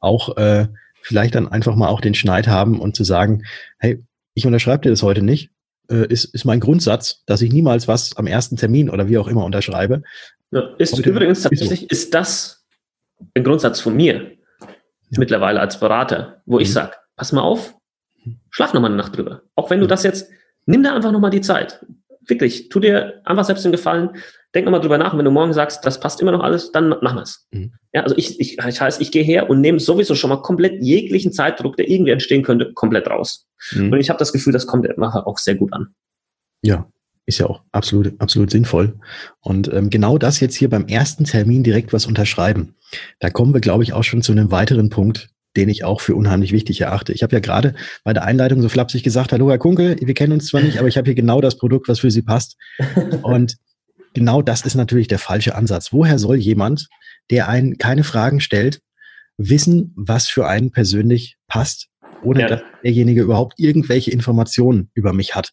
auch 0.00 0.36
äh, 0.36 0.68
vielleicht 1.02 1.34
dann 1.34 1.48
einfach 1.48 1.74
mal 1.74 1.88
auch 1.88 2.00
den 2.00 2.14
Schneid 2.14 2.46
haben 2.46 2.80
und 2.80 2.94
zu 2.94 3.04
sagen, 3.04 3.44
hey, 3.78 4.02
ich 4.34 4.46
unterschreibe 4.46 4.82
dir 4.82 4.90
das 4.90 5.02
heute 5.02 5.22
nicht, 5.22 5.50
äh, 5.90 6.06
ist, 6.06 6.24
ist 6.26 6.44
mein 6.44 6.60
Grundsatz, 6.60 7.22
dass 7.26 7.42
ich 7.42 7.52
niemals 7.52 7.88
was 7.88 8.16
am 8.16 8.26
ersten 8.26 8.56
Termin 8.56 8.90
oder 8.90 9.08
wie 9.08 9.18
auch 9.18 9.28
immer 9.28 9.44
unterschreibe. 9.44 10.02
Ja, 10.50 10.74
ist 10.78 10.96
heute 10.96 11.10
übrigens 11.10 11.42
tatsächlich, 11.42 11.84
ist, 11.84 11.92
ist 11.92 12.14
das 12.14 12.64
ein 13.34 13.44
Grundsatz 13.44 13.80
von 13.80 13.96
mir 13.96 14.32
ja. 15.10 15.18
mittlerweile 15.18 15.60
als 15.60 15.78
Berater, 15.80 16.42
wo 16.46 16.56
mhm. 16.56 16.62
ich 16.62 16.72
sage, 16.72 16.92
pass 17.16 17.32
mal 17.32 17.42
auf, 17.42 17.74
Schlaf 18.50 18.74
nochmal 18.74 18.90
eine 18.90 18.98
Nacht 18.98 19.16
drüber. 19.16 19.42
Auch 19.54 19.70
wenn 19.70 19.80
du 19.80 19.86
das 19.86 20.02
jetzt, 20.02 20.30
nimm 20.66 20.82
da 20.82 20.94
einfach 20.94 21.12
nochmal 21.12 21.30
die 21.30 21.40
Zeit. 21.40 21.84
Wirklich, 22.26 22.68
tu 22.68 22.80
dir 22.80 23.22
einfach 23.24 23.44
selbst 23.44 23.64
den 23.64 23.72
Gefallen, 23.72 24.10
denk 24.54 24.64
nochmal 24.64 24.80
drüber 24.80 24.98
nach 24.98 25.12
und 25.12 25.18
wenn 25.18 25.24
du 25.24 25.30
morgen 25.30 25.52
sagst, 25.52 25.84
das 25.84 26.00
passt 26.00 26.20
immer 26.20 26.32
noch 26.32 26.42
alles, 26.42 26.72
dann 26.72 26.88
machen 26.88 27.16
wir 27.16 27.22
es. 27.22 27.46
Mhm. 27.50 27.72
Ja, 27.92 28.02
also 28.02 28.16
ich, 28.16 28.38
ich, 28.40 28.58
ich 28.58 28.80
heißt, 28.80 29.00
ich 29.00 29.10
gehe 29.10 29.22
her 29.22 29.48
und 29.48 29.60
nehme 29.60 29.80
sowieso 29.80 30.14
schon 30.14 30.30
mal 30.30 30.42
komplett 30.42 30.82
jeglichen 30.82 31.32
Zeitdruck, 31.32 31.76
der 31.76 31.88
irgendwie 31.88 32.12
entstehen 32.12 32.42
könnte, 32.42 32.72
komplett 32.72 33.08
raus. 33.08 33.46
Mhm. 33.72 33.92
Und 33.92 34.00
ich 34.00 34.10
habe 34.10 34.18
das 34.18 34.32
Gefühl, 34.32 34.52
das 34.52 34.66
kommt 34.66 34.86
nachher 34.96 35.26
auch 35.26 35.38
sehr 35.38 35.54
gut 35.54 35.72
an. 35.72 35.94
Ja, 36.62 36.86
ist 37.26 37.38
ja 37.38 37.46
auch 37.46 37.62
absolut, 37.72 38.12
absolut 38.20 38.50
sinnvoll. 38.50 38.98
Und 39.40 39.72
ähm, 39.72 39.90
genau 39.90 40.18
das 40.18 40.40
jetzt 40.40 40.56
hier 40.56 40.68
beim 40.68 40.86
ersten 40.86 41.24
Termin 41.24 41.62
direkt 41.62 41.92
was 41.92 42.06
unterschreiben. 42.06 42.74
Da 43.18 43.30
kommen 43.30 43.54
wir, 43.54 43.60
glaube 43.60 43.84
ich, 43.84 43.92
auch 43.92 44.04
schon 44.04 44.22
zu 44.22 44.32
einem 44.32 44.50
weiteren 44.50 44.90
Punkt, 44.90 45.30
den 45.56 45.68
ich 45.68 45.84
auch 45.84 46.00
für 46.00 46.14
unheimlich 46.14 46.52
wichtig 46.52 46.80
erachte. 46.80 47.12
Ich 47.12 47.22
habe 47.22 47.34
ja 47.34 47.40
gerade 47.40 47.74
bei 48.04 48.12
der 48.12 48.24
Einleitung 48.24 48.62
so 48.62 48.68
flapsig 48.68 49.02
gesagt, 49.02 49.32
hallo 49.32 49.50
Herr 49.50 49.58
Kunkel, 49.58 49.96
wir 50.00 50.14
kennen 50.14 50.32
uns 50.32 50.46
zwar 50.46 50.62
nicht, 50.62 50.78
aber 50.78 50.88
ich 50.88 50.96
habe 50.96 51.06
hier 51.06 51.14
genau 51.14 51.40
das 51.40 51.56
Produkt, 51.56 51.88
was 51.88 52.00
für 52.00 52.10
Sie 52.10 52.22
passt. 52.22 52.56
Und 53.22 53.56
genau 54.14 54.42
das 54.42 54.62
ist 54.62 54.74
natürlich 54.74 55.08
der 55.08 55.18
falsche 55.18 55.54
Ansatz. 55.54 55.92
Woher 55.92 56.18
soll 56.18 56.36
jemand, 56.36 56.88
der 57.30 57.48
einen 57.48 57.78
keine 57.78 58.04
Fragen 58.04 58.40
stellt, 58.40 58.80
wissen, 59.36 59.92
was 59.96 60.28
für 60.28 60.46
einen 60.46 60.70
persönlich 60.70 61.36
passt, 61.48 61.88
ohne 62.22 62.42
ja. 62.42 62.48
dass 62.48 62.60
derjenige 62.84 63.22
überhaupt 63.22 63.54
irgendwelche 63.58 64.10
Informationen 64.10 64.90
über 64.94 65.12
mich 65.12 65.34
hat? 65.34 65.52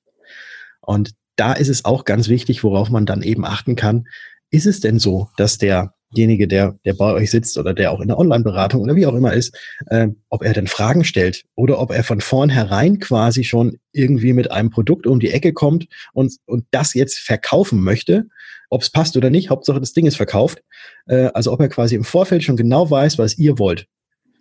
Und 0.81 1.11
da 1.35 1.53
ist 1.53 1.69
es 1.69 1.85
auch 1.85 2.05
ganz 2.05 2.29
wichtig, 2.29 2.63
worauf 2.63 2.89
man 2.89 3.05
dann 3.05 3.21
eben 3.21 3.45
achten 3.45 3.75
kann. 3.75 4.07
Ist 4.49 4.65
es 4.65 4.79
denn 4.79 4.99
so, 4.99 5.29
dass 5.37 5.57
der 5.57 5.93
derjenige, 6.11 6.47
der, 6.47 6.77
der 6.85 6.93
bei 6.93 7.13
euch 7.13 7.31
sitzt 7.31 7.57
oder 7.57 7.73
der 7.73 7.91
auch 7.91 7.99
in 7.99 8.07
der 8.07 8.17
Online-Beratung 8.17 8.81
oder 8.81 8.95
wie 8.95 9.05
auch 9.05 9.13
immer 9.13 9.33
ist, 9.33 9.57
äh, 9.87 10.07
ob 10.29 10.43
er 10.43 10.53
dann 10.53 10.67
Fragen 10.67 11.03
stellt 11.03 11.43
oder 11.55 11.79
ob 11.79 11.91
er 11.91 12.03
von 12.03 12.21
vornherein 12.21 12.99
quasi 12.99 13.43
schon 13.43 13.77
irgendwie 13.91 14.33
mit 14.33 14.51
einem 14.51 14.69
Produkt 14.69 15.07
um 15.07 15.19
die 15.19 15.31
Ecke 15.31 15.53
kommt 15.53 15.87
und, 16.13 16.33
und 16.45 16.65
das 16.71 16.93
jetzt 16.93 17.19
verkaufen 17.19 17.83
möchte, 17.83 18.27
ob 18.69 18.81
es 18.81 18.89
passt 18.89 19.17
oder 19.17 19.29
nicht, 19.29 19.49
Hauptsache 19.49 19.79
das 19.79 19.93
Ding 19.93 20.05
ist 20.05 20.17
verkauft. 20.17 20.61
Äh, 21.07 21.29
also 21.33 21.51
ob 21.51 21.59
er 21.59 21.69
quasi 21.69 21.95
im 21.95 22.03
Vorfeld 22.03 22.43
schon 22.43 22.57
genau 22.57 22.89
weiß, 22.89 23.17
was 23.17 23.37
ihr 23.37 23.59
wollt. 23.59 23.87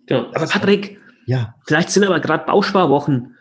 Genau. 0.07 0.27
Aber 0.33 0.47
Patrick, 0.47 0.97
ja. 1.25 1.55
vielleicht 1.65 1.89
sind 1.89 2.03
aber 2.03 2.19
gerade 2.19 2.45
Bausparwochen 2.45 3.36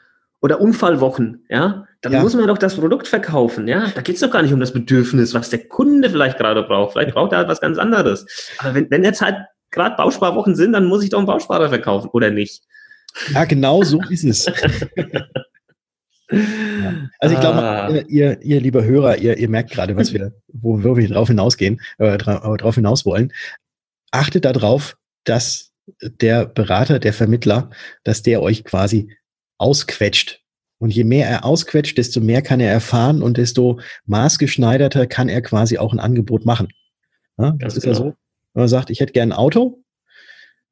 oder 0.46 0.60
Unfallwochen, 0.60 1.44
ja, 1.48 1.88
dann 2.02 2.12
ja. 2.12 2.22
muss 2.22 2.36
man 2.36 2.46
doch 2.46 2.56
das 2.56 2.76
Produkt 2.76 3.08
verkaufen, 3.08 3.66
ja. 3.66 3.90
Da 3.92 4.00
geht 4.00 4.14
es 4.14 4.20
doch 4.20 4.30
gar 4.30 4.42
nicht 4.42 4.52
um 4.52 4.60
das 4.60 4.72
Bedürfnis, 4.72 5.34
was 5.34 5.50
der 5.50 5.66
Kunde 5.66 6.08
vielleicht 6.08 6.38
gerade 6.38 6.62
braucht. 6.62 6.92
Vielleicht 6.92 7.14
braucht 7.14 7.32
er 7.32 7.38
halt 7.38 7.48
was 7.48 7.60
ganz 7.60 7.78
anderes. 7.78 8.24
Aber 8.58 8.76
wenn, 8.76 8.88
wenn 8.88 9.02
jetzt 9.02 9.20
halt 9.20 9.38
gerade 9.72 9.96
Bausparwochen 9.96 10.54
sind, 10.54 10.72
dann 10.72 10.84
muss 10.84 11.02
ich 11.02 11.10
doch 11.10 11.18
einen 11.18 11.26
Bausparer 11.26 11.68
verkaufen, 11.68 12.10
oder 12.12 12.30
nicht? 12.30 12.62
Ja, 13.34 13.44
genau 13.44 13.82
so 13.82 14.00
ist 14.08 14.22
es. 14.22 14.46
ja. 16.30 17.08
Also 17.18 17.34
ich 17.34 17.40
glaube, 17.40 17.58
ah. 17.58 17.90
ihr, 18.06 18.40
ihr, 18.40 18.60
lieber 18.60 18.84
Hörer, 18.84 19.18
ihr, 19.18 19.36
ihr 19.38 19.48
merkt 19.48 19.72
gerade, 19.72 19.96
was 19.96 20.12
wir, 20.12 20.32
wo, 20.46 20.84
wo 20.84 20.96
wir 20.96 21.08
drauf 21.08 21.26
hinausgehen, 21.26 21.80
äh, 21.98 22.16
drauf 22.18 22.76
hinaus 22.76 23.04
wollen. 23.04 23.32
Achtet 24.12 24.44
darauf, 24.44 24.96
dass 25.24 25.72
der 26.00 26.46
Berater, 26.46 27.00
der 27.00 27.12
Vermittler, 27.12 27.70
dass 28.04 28.22
der 28.22 28.42
euch 28.42 28.62
quasi 28.62 29.10
ausquetscht. 29.58 30.40
Und 30.78 30.90
je 30.94 31.04
mehr 31.04 31.28
er 31.28 31.44
ausquetscht, 31.44 31.96
desto 31.96 32.20
mehr 32.20 32.42
kann 32.42 32.60
er 32.60 32.70
erfahren 32.70 33.22
und 33.22 33.38
desto 33.38 33.80
maßgeschneiderter 34.04 35.06
kann 35.06 35.28
er 35.28 35.40
quasi 35.40 35.78
auch 35.78 35.92
ein 35.92 36.00
Angebot 36.00 36.44
machen. 36.44 36.68
Ja, 37.38 37.52
das 37.58 37.76
ist 37.76 37.84
genau. 37.84 37.92
ja 37.94 37.98
so. 37.98 38.04
Wenn 38.52 38.62
man 38.62 38.68
sagt, 38.68 38.90
ich 38.90 39.00
hätte 39.00 39.12
gern 39.12 39.32
ein 39.32 39.38
Auto, 39.38 39.82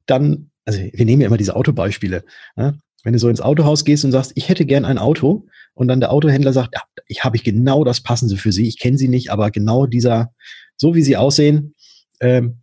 dann, 0.05 0.51
also 0.65 0.79
wir 0.79 1.05
nehmen 1.05 1.21
ja 1.21 1.27
immer 1.27 1.37
diese 1.37 1.55
Autobeispiele. 1.55 2.23
Ja, 2.55 2.75
wenn 3.03 3.13
du 3.13 3.19
so 3.19 3.29
ins 3.29 3.41
Autohaus 3.41 3.85
gehst 3.85 4.05
und 4.05 4.11
sagst, 4.11 4.31
ich 4.35 4.49
hätte 4.49 4.65
gern 4.65 4.85
ein 4.85 4.97
Auto, 4.97 5.47
und 5.75 5.89
dann 5.89 5.99
der 5.99 6.11
Autohändler 6.11 6.53
sagt, 6.53 6.73
ja, 6.73 6.81
ich 7.07 7.23
habe 7.23 7.35
ich 7.35 7.43
genau 7.43 7.83
das 7.83 8.01
Passende 8.01 8.37
für 8.37 8.51
Sie. 8.51 8.67
Ich 8.67 8.79
kenne 8.79 8.97
Sie 8.97 9.09
nicht, 9.09 9.29
aber 9.29 9.51
genau 9.51 9.85
dieser, 9.85 10.33
so 10.77 10.95
wie 10.95 11.03
Sie 11.03 11.17
aussehen, 11.17 11.75
ähm, 12.21 12.61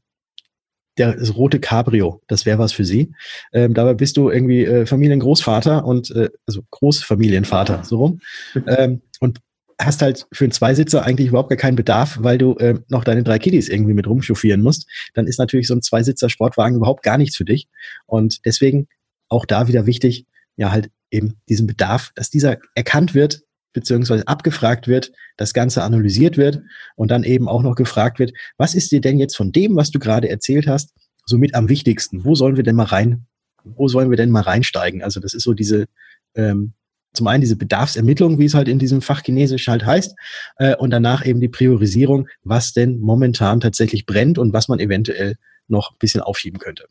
der 0.99 1.15
das 1.15 1.35
rote 1.37 1.59
Cabrio, 1.61 2.21
das 2.27 2.47
wäre 2.47 2.59
was 2.59 2.73
für 2.73 2.85
sie. 2.85 3.13
Ähm, 3.53 3.75
dabei 3.75 3.95
bist 3.95 4.17
du 4.17 4.31
irgendwie 4.31 4.65
äh, 4.65 4.87
Familiengroßvater 4.87 5.85
und 5.85 6.11
äh, 6.11 6.31
also 6.47 6.63
Großfamilienvater, 6.71 7.85
so 7.85 7.99
rum. 7.99 8.21
Ähm, 8.67 9.03
und 9.21 9.41
hast 9.81 10.03
halt 10.03 10.27
für 10.33 10.45
einen 10.45 10.53
Zweisitzer 10.53 11.05
eigentlich 11.05 11.29
überhaupt 11.29 11.49
gar 11.49 11.57
keinen 11.57 11.77
Bedarf, 11.77 12.19
weil 12.21 12.39
du 12.39 12.55
äh, 12.57 12.79
noch 12.89 13.05
deine 13.05 13.23
drei 13.23 13.39
Kiddies 13.39 13.69
irgendwie 13.69 13.95
mit 13.95 14.07
rumchauffieren 14.07 14.63
musst. 14.63 14.89
Dann 15.15 15.27
ist 15.27 15.39
natürlich 15.39 15.67
so 15.67 15.75
ein 15.75 15.83
Zweisitzer-Sportwagen 15.83 16.77
überhaupt 16.77 17.03
gar 17.03 17.19
nichts 17.19 17.37
für 17.37 17.45
dich. 17.45 17.69
Und 18.07 18.45
deswegen 18.45 18.89
auch 19.29 19.47
da 19.47 19.69
wieder 19.69 19.87
wichtig, 19.87 20.27
ja, 20.57 20.71
halt 20.71 20.91
eben 21.11 21.41
diesen 21.49 21.67
Bedarf, 21.67 22.13
dass 22.15 22.31
dieser 22.31 22.59
erkannt 22.75 23.15
wird, 23.15 23.43
beziehungsweise 23.73 24.27
abgefragt 24.29 24.89
wird, 24.89 25.13
das 25.37 25.55
Ganze 25.55 25.83
analysiert 25.83 26.37
wird 26.37 26.61
und 26.97 27.11
dann 27.11 27.25
eben 27.25 27.49
auch 27.49 27.63
noch 27.63 27.75
gefragt 27.75 28.19
wird, 28.19 28.33
was 28.57 28.75
ist 28.75 28.93
dir 28.93 29.01
denn 29.01 29.19
jetzt 29.19 29.37
von 29.37 29.53
dem, 29.53 29.77
was 29.77 29.91
du 29.91 29.99
gerade 29.99 30.29
erzählt 30.29 30.67
hast, 30.67 30.95
somit 31.27 31.55
am 31.55 31.69
wichtigsten. 31.69 32.25
Wo 32.25 32.35
sollen 32.35 32.57
wir 32.57 32.65
denn 32.65 32.77
mal 32.77 32.85
rein, 32.85 33.27
wo 33.65 33.89
sollen 33.89 34.11
wir 34.11 34.17
denn 34.17 34.31
mal 34.31 34.43
reinsteigen? 34.43 35.03
Also 35.03 35.21
das 35.21 35.35
ist 35.35 35.45
so 35.45 35.55
diese, 35.55 35.87
ähm, 36.35 36.73
zum 37.15 37.27
einen 37.27 37.43
diese 37.43 37.57
Bedarfsermittlung, 37.57 38.39
wie 38.39 38.47
es 38.47 38.55
halt 38.55 38.69
in 38.69 38.79
diesem 38.79 39.03
Fach 39.03 39.23
Chinesisch 39.23 39.69
halt 39.69 39.85
heißt, 39.85 40.15
äh, 40.57 40.77
und 40.77 40.91
danach 40.91 41.25
eben 41.27 41.41
die 41.41 41.49
Priorisierung, 41.49 42.29
was 42.43 42.73
denn 42.73 42.99
momentan 42.99 43.61
tatsächlich 43.61 44.07
brennt 44.07 44.39
und 44.39 44.53
was 44.53 44.69
man 44.69 44.81
eventuell 44.81 45.37
noch 45.69 45.93
ein 45.93 45.99
bisschen 45.99 46.23
aufschieben 46.23 46.59
könnte. 46.59 46.87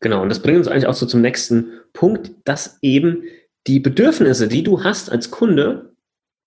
Genau, 0.00 0.22
und 0.22 0.28
das 0.28 0.40
bringt 0.40 0.58
uns 0.58 0.68
eigentlich 0.68 0.86
auch 0.86 0.94
so 0.94 1.06
zum 1.06 1.20
nächsten 1.20 1.66
Punkt, 1.92 2.32
dass 2.44 2.78
eben 2.82 3.22
die 3.66 3.78
Bedürfnisse, 3.78 4.48
die 4.48 4.64
du 4.64 4.82
hast 4.82 5.10
als 5.10 5.30
Kunde, 5.30 5.91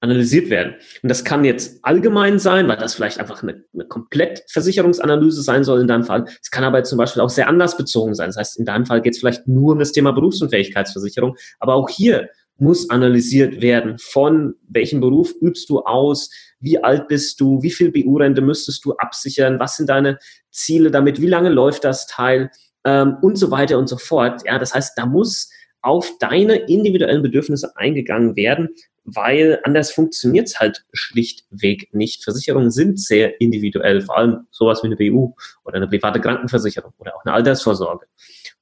analysiert 0.05 0.49
werden. 0.49 0.75
Und 1.03 1.09
das 1.09 1.23
kann 1.23 1.43
jetzt 1.43 1.83
allgemein 1.83 2.39
sein, 2.39 2.67
weil 2.67 2.77
das 2.77 2.95
vielleicht 2.95 3.19
einfach 3.19 3.43
eine, 3.43 3.63
eine 3.73 3.85
Komplettversicherungsanalyse 3.85 5.41
sein 5.41 5.63
soll 5.63 5.81
in 5.81 5.87
deinem 5.87 6.05
Fall. 6.05 6.25
Es 6.41 6.51
kann 6.51 6.63
aber 6.63 6.83
zum 6.83 6.97
Beispiel 6.97 7.21
auch 7.21 7.29
sehr 7.29 7.47
anders 7.47 7.75
bezogen 7.75 8.15
sein. 8.15 8.29
Das 8.29 8.37
heißt, 8.37 8.59
in 8.59 8.65
deinem 8.65 8.85
Fall 8.85 9.01
geht 9.01 9.13
es 9.13 9.19
vielleicht 9.19 9.47
nur 9.47 9.73
um 9.73 9.79
das 9.79 9.91
Thema 9.91 10.11
Berufsunfähigkeitsversicherung. 10.13 11.35
Aber 11.59 11.75
auch 11.75 11.89
hier 11.89 12.29
muss 12.57 12.89
analysiert 12.89 13.61
werden. 13.61 13.97
Von 13.99 14.55
welchem 14.67 15.01
Beruf 15.01 15.33
übst 15.41 15.69
du 15.69 15.81
aus? 15.81 16.29
Wie 16.59 16.81
alt 16.81 17.07
bist 17.07 17.41
du? 17.41 17.61
Wie 17.61 17.71
viel 17.71 17.91
BU-Rente 17.91 18.41
müsstest 18.41 18.85
du 18.85 18.93
absichern? 18.93 19.59
Was 19.59 19.75
sind 19.75 19.89
deine 19.89 20.17
Ziele 20.51 20.91
damit? 20.91 21.21
Wie 21.21 21.27
lange 21.27 21.49
läuft 21.49 21.83
das 21.83 22.07
Teil? 22.07 22.49
Ähm, 22.85 23.17
und 23.21 23.37
so 23.37 23.51
weiter 23.51 23.77
und 23.77 23.89
so 23.89 23.97
fort. 23.97 24.43
Ja, 24.45 24.57
das 24.57 24.73
heißt, 24.73 24.93
da 24.95 25.05
muss 25.05 25.49
auf 25.81 26.17
deine 26.19 26.55
individuellen 26.55 27.21
Bedürfnisse 27.21 27.75
eingegangen 27.75 28.35
werden, 28.35 28.69
weil 29.05 29.59
anders 29.63 29.91
funktioniert 29.91 30.47
es 30.47 30.59
halt 30.59 30.83
schlichtweg 30.91 31.93
nicht. 31.93 32.23
Versicherungen 32.23 32.71
sind 32.71 32.99
sehr 32.99 33.39
individuell, 33.39 34.01
vor 34.01 34.17
allem 34.17 34.47
sowas 34.51 34.83
wie 34.83 34.87
eine 34.87 34.97
BU 34.97 35.33
oder 35.63 35.75
eine 35.75 35.87
private 35.87 36.19
Krankenversicherung 36.19 36.91
oder 36.97 37.15
auch 37.15 37.23
eine 37.23 37.33
Altersvorsorge. 37.33 38.07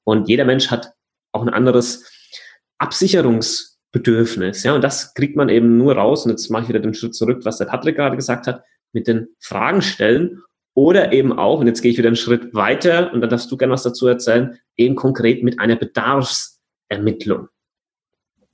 Und 0.04 0.28
jeder 0.28 0.46
Mensch 0.46 0.70
hat 0.70 0.94
auch 1.32 1.42
ein 1.42 1.50
anderes 1.50 2.06
Absicherungsbedürfnis. 2.78 4.64
Ja, 4.64 4.76
und 4.76 4.84
das 4.84 5.14
kriegt 5.14 5.38
man 5.38 5.48
eben 5.48 5.78
nur 5.78 5.96
raus. 5.96 6.26
Und 6.26 6.32
jetzt 6.32 6.50
mache 6.50 6.64
ich 6.64 6.70
wieder 6.70 6.80
den 6.80 6.94
Schritt 6.94 7.16
zurück, 7.16 7.46
was 7.46 7.58
der 7.58 7.66
Patrick 7.66 7.96
gerade 7.96 8.18
gesagt 8.18 8.46
hat, 8.48 8.64
mit 8.92 9.08
den 9.08 9.30
Fragen 9.40 9.82
stellen 9.82 10.44
oder 10.74 11.14
eben 11.14 11.32
auch, 11.32 11.60
und 11.60 11.68
jetzt 11.68 11.82
gehe 11.82 11.92
ich 11.92 11.98
wieder 11.98 12.10
einen 12.10 12.16
Schritt 12.16 12.54
weiter 12.54 13.14
und 13.14 13.22
dann 13.22 13.30
darfst 13.30 13.52
du 13.52 13.58
gerne 13.58 13.74
was 13.74 13.84
dazu 13.84 14.08
erzählen, 14.08 14.60
eben 14.76 14.96
konkret 14.96 15.44
mit 15.44 15.60
einer 15.60 15.76
Bedarfsermittlung. 15.76 17.48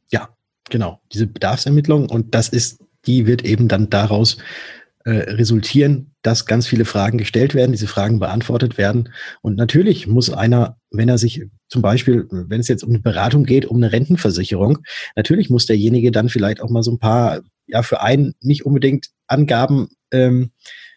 Ja, 0.09 0.29
Genau, 0.69 0.99
diese 1.11 1.27
Bedarfsermittlung 1.27 2.09
und 2.09 2.35
das 2.35 2.49
ist, 2.49 2.81
die 3.05 3.25
wird 3.25 3.43
eben 3.43 3.67
dann 3.67 3.89
daraus 3.89 4.37
äh, 5.05 5.11
resultieren, 5.11 6.11
dass 6.21 6.45
ganz 6.45 6.67
viele 6.67 6.85
Fragen 6.85 7.17
gestellt 7.17 7.55
werden, 7.55 7.71
diese 7.71 7.87
Fragen 7.87 8.19
beantwortet 8.19 8.77
werden. 8.77 9.09
Und 9.41 9.55
natürlich 9.55 10.07
muss 10.07 10.29
einer, 10.29 10.77
wenn 10.91 11.09
er 11.09 11.17
sich 11.17 11.45
zum 11.69 11.81
Beispiel, 11.81 12.27
wenn 12.29 12.59
es 12.59 12.67
jetzt 12.67 12.83
um 12.83 12.89
eine 12.89 12.99
Beratung 12.99 13.45
geht, 13.45 13.65
um 13.65 13.77
eine 13.77 13.91
Rentenversicherung, 13.91 14.79
natürlich 15.15 15.49
muss 15.49 15.65
derjenige 15.65 16.11
dann 16.11 16.29
vielleicht 16.29 16.61
auch 16.61 16.69
mal 16.69 16.83
so 16.83 16.91
ein 16.91 16.99
paar, 16.99 17.41
ja, 17.67 17.81
für 17.81 18.01
einen 18.01 18.33
nicht 18.41 18.65
unbedingt 18.65 19.07
Angaben 19.27 19.87
ähm, 20.11 20.51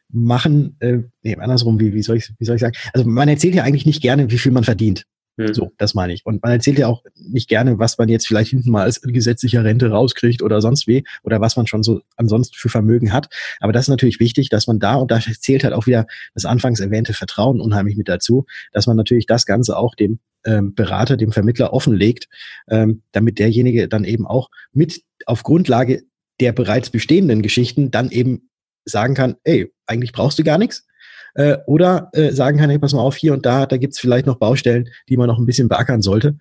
machen, 0.08 0.76
äh, 0.80 0.98
nee, 1.22 1.36
andersrum, 1.36 1.78
wie, 1.80 1.94
wie, 1.94 2.02
soll 2.02 2.16
ich, 2.16 2.30
wie 2.38 2.44
soll 2.44 2.56
ich 2.56 2.60
sagen? 2.60 2.76
Also 2.92 3.08
man 3.08 3.28
erzählt 3.28 3.54
ja 3.54 3.62
eigentlich 3.62 3.86
nicht 3.86 4.02
gerne, 4.02 4.30
wie 4.30 4.38
viel 4.38 4.52
man 4.52 4.64
verdient. 4.64 5.06
Hm. 5.48 5.54
So, 5.54 5.72
das 5.78 5.94
meine 5.94 6.12
ich. 6.12 6.24
Und 6.24 6.42
man 6.42 6.52
erzählt 6.52 6.78
ja 6.78 6.86
auch 6.86 7.02
nicht 7.16 7.48
gerne, 7.48 7.78
was 7.78 7.98
man 7.98 8.08
jetzt 8.08 8.26
vielleicht 8.26 8.50
hinten 8.50 8.70
mal 8.70 8.82
als 8.82 9.00
gesetzlicher 9.00 9.64
Rente 9.64 9.90
rauskriegt 9.90 10.42
oder 10.42 10.60
sonst 10.60 10.86
wie 10.86 11.04
oder 11.22 11.40
was 11.40 11.56
man 11.56 11.66
schon 11.66 11.82
so 11.82 12.00
ansonsten 12.16 12.56
für 12.56 12.68
Vermögen 12.68 13.12
hat. 13.12 13.28
Aber 13.60 13.72
das 13.72 13.84
ist 13.84 13.88
natürlich 13.88 14.20
wichtig, 14.20 14.48
dass 14.48 14.66
man 14.66 14.78
da, 14.78 14.94
und 14.96 15.10
da 15.10 15.20
zählt 15.20 15.64
halt 15.64 15.74
auch 15.74 15.86
wieder 15.86 16.06
das 16.34 16.44
anfangs 16.44 16.80
erwähnte 16.80 17.12
Vertrauen 17.12 17.60
unheimlich 17.60 17.96
mit 17.96 18.08
dazu, 18.08 18.46
dass 18.72 18.86
man 18.86 18.96
natürlich 18.96 19.26
das 19.26 19.46
Ganze 19.46 19.76
auch 19.76 19.94
dem 19.94 20.18
ähm, 20.44 20.74
Berater, 20.74 21.16
dem 21.16 21.32
Vermittler 21.32 21.72
offenlegt, 21.72 22.28
ähm, 22.68 23.02
damit 23.12 23.38
derjenige 23.38 23.88
dann 23.88 24.04
eben 24.04 24.26
auch 24.26 24.50
mit 24.72 25.02
auf 25.26 25.42
Grundlage 25.42 26.02
der 26.40 26.52
bereits 26.52 26.90
bestehenden 26.90 27.42
Geschichten 27.42 27.90
dann 27.90 28.10
eben 28.10 28.48
sagen 28.84 29.14
kann, 29.14 29.36
ey, 29.44 29.72
eigentlich 29.86 30.12
brauchst 30.12 30.38
du 30.38 30.44
gar 30.44 30.58
nichts, 30.58 30.86
äh, 31.34 31.58
oder 31.66 32.10
äh, 32.12 32.32
sagen 32.32 32.58
kann, 32.58 32.70
hey, 32.70 32.78
pass 32.78 32.92
mal 32.92 33.00
auf, 33.00 33.16
hier 33.16 33.32
und 33.32 33.46
da, 33.46 33.66
da 33.66 33.76
gibt's 33.76 33.98
vielleicht 33.98 34.26
noch 34.26 34.36
Baustellen, 34.36 34.88
die 35.08 35.16
man 35.16 35.28
noch 35.28 35.38
ein 35.38 35.46
bisschen 35.46 35.68
beackern 35.68 36.02
sollte. 36.02 36.36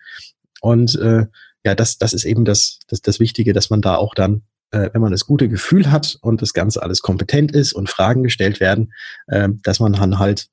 Und 0.62 0.96
äh, 1.00 1.26
ja, 1.66 1.76
das, 1.76 1.98
das 1.98 2.14
ist 2.14 2.26
eben 2.26 2.46
das, 2.46 2.80
das, 2.88 3.02
das 3.02 3.20
Wichtige, 3.20 3.54
dass 3.54 3.70
man 3.70 3.82
da 3.82 3.96
auch 3.96 4.14
dann, 4.16 4.44
äh, 4.72 4.90
wenn 4.94 5.02
man 5.02 5.12
das 5.12 5.26
gute 5.26 5.50
Gefühl 5.50 5.92
hat 5.92 6.18
und 6.22 6.42
das 6.42 6.54
Ganze 6.54 6.82
alles 6.82 7.02
kompetent 7.02 7.52
ist 7.52 7.74
und 7.74 7.90
Fragen 7.90 8.24
gestellt 8.24 8.60
werden, 8.60 8.94
äh, 9.28 9.50
dass 9.64 9.80
man 9.80 9.94
dann 9.94 10.20
halt 10.20 10.48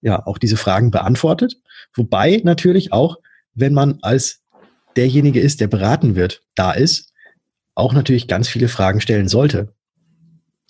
ja 0.00 0.26
auch 0.26 0.38
diese 0.38 0.56
Fragen 0.56 0.90
beantwortet. 0.90 1.56
Wobei 1.94 2.40
natürlich 2.44 2.92
auch, 2.92 3.16
wenn 3.54 3.74
man 3.74 3.98
als 4.02 4.40
derjenige 4.96 5.40
ist, 5.40 5.60
der 5.60 5.68
beraten 5.68 6.14
wird, 6.14 6.42
da 6.54 6.72
ist, 6.72 7.12
auch 7.74 7.92
natürlich 7.92 8.28
ganz 8.28 8.48
viele 8.48 8.68
Fragen 8.68 9.00
stellen 9.00 9.28
sollte. 9.28 9.72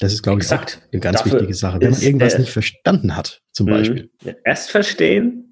Das 0.00 0.12
ist, 0.12 0.22
glaube 0.22 0.40
ich, 0.42 0.52
auch 0.52 0.58
eine 0.92 1.00
ganz 1.00 1.18
Dafür 1.18 1.32
wichtige 1.34 1.54
Sache. 1.54 1.80
Wenn 1.80 1.90
man 1.90 2.00
irgendwas 2.00 2.38
nicht 2.38 2.50
verstanden 2.50 3.16
hat, 3.16 3.42
zum 3.52 3.66
mhm. 3.66 3.70
Beispiel. 3.70 4.10
Erst 4.44 4.70
verstehen, 4.70 5.50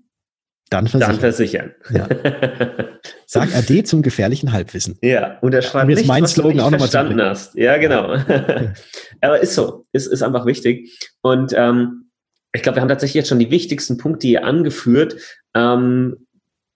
dann 0.71 0.87
versichern. 0.87 1.13
Dann 1.13 1.21
versichern. 1.21 1.75
Ja. 1.91 2.09
Sag 3.27 3.55
Ade 3.55 3.85
zum 3.85 4.03
gefährlichen 4.03 4.53
Halbwissen. 4.53 4.99
Ja, 5.03 5.39
und 5.41 5.55
er 5.55 5.63
schreibt 5.63 5.89
nicht, 5.89 6.07
mein 6.07 6.25
was 6.25 6.33
Slogan 6.33 6.59
du 6.59 6.71
nicht 6.71 6.79
verstanden 6.79 7.23
hast. 7.23 7.55
Ja, 7.55 7.79
genau. 7.79 8.17
Aber 9.21 9.41
ist 9.41 9.55
so. 9.55 9.87
Ist, 9.93 10.07
ist 10.07 10.23
einfach 10.23 10.45
wichtig. 10.45 10.99
Und 11.23 11.53
ähm, 11.57 12.11
ich 12.53 12.63
glaube, 12.63 12.77
wir 12.77 12.83
haben 12.83 12.89
tatsächlich 12.89 13.15
jetzt 13.15 13.29
schon 13.29 13.39
die 13.39 13.51
wichtigsten 13.51 13.97
Punkte 13.97 14.27
hier 14.27 14.45
angeführt. 14.45 15.17
Ähm, 15.55 16.27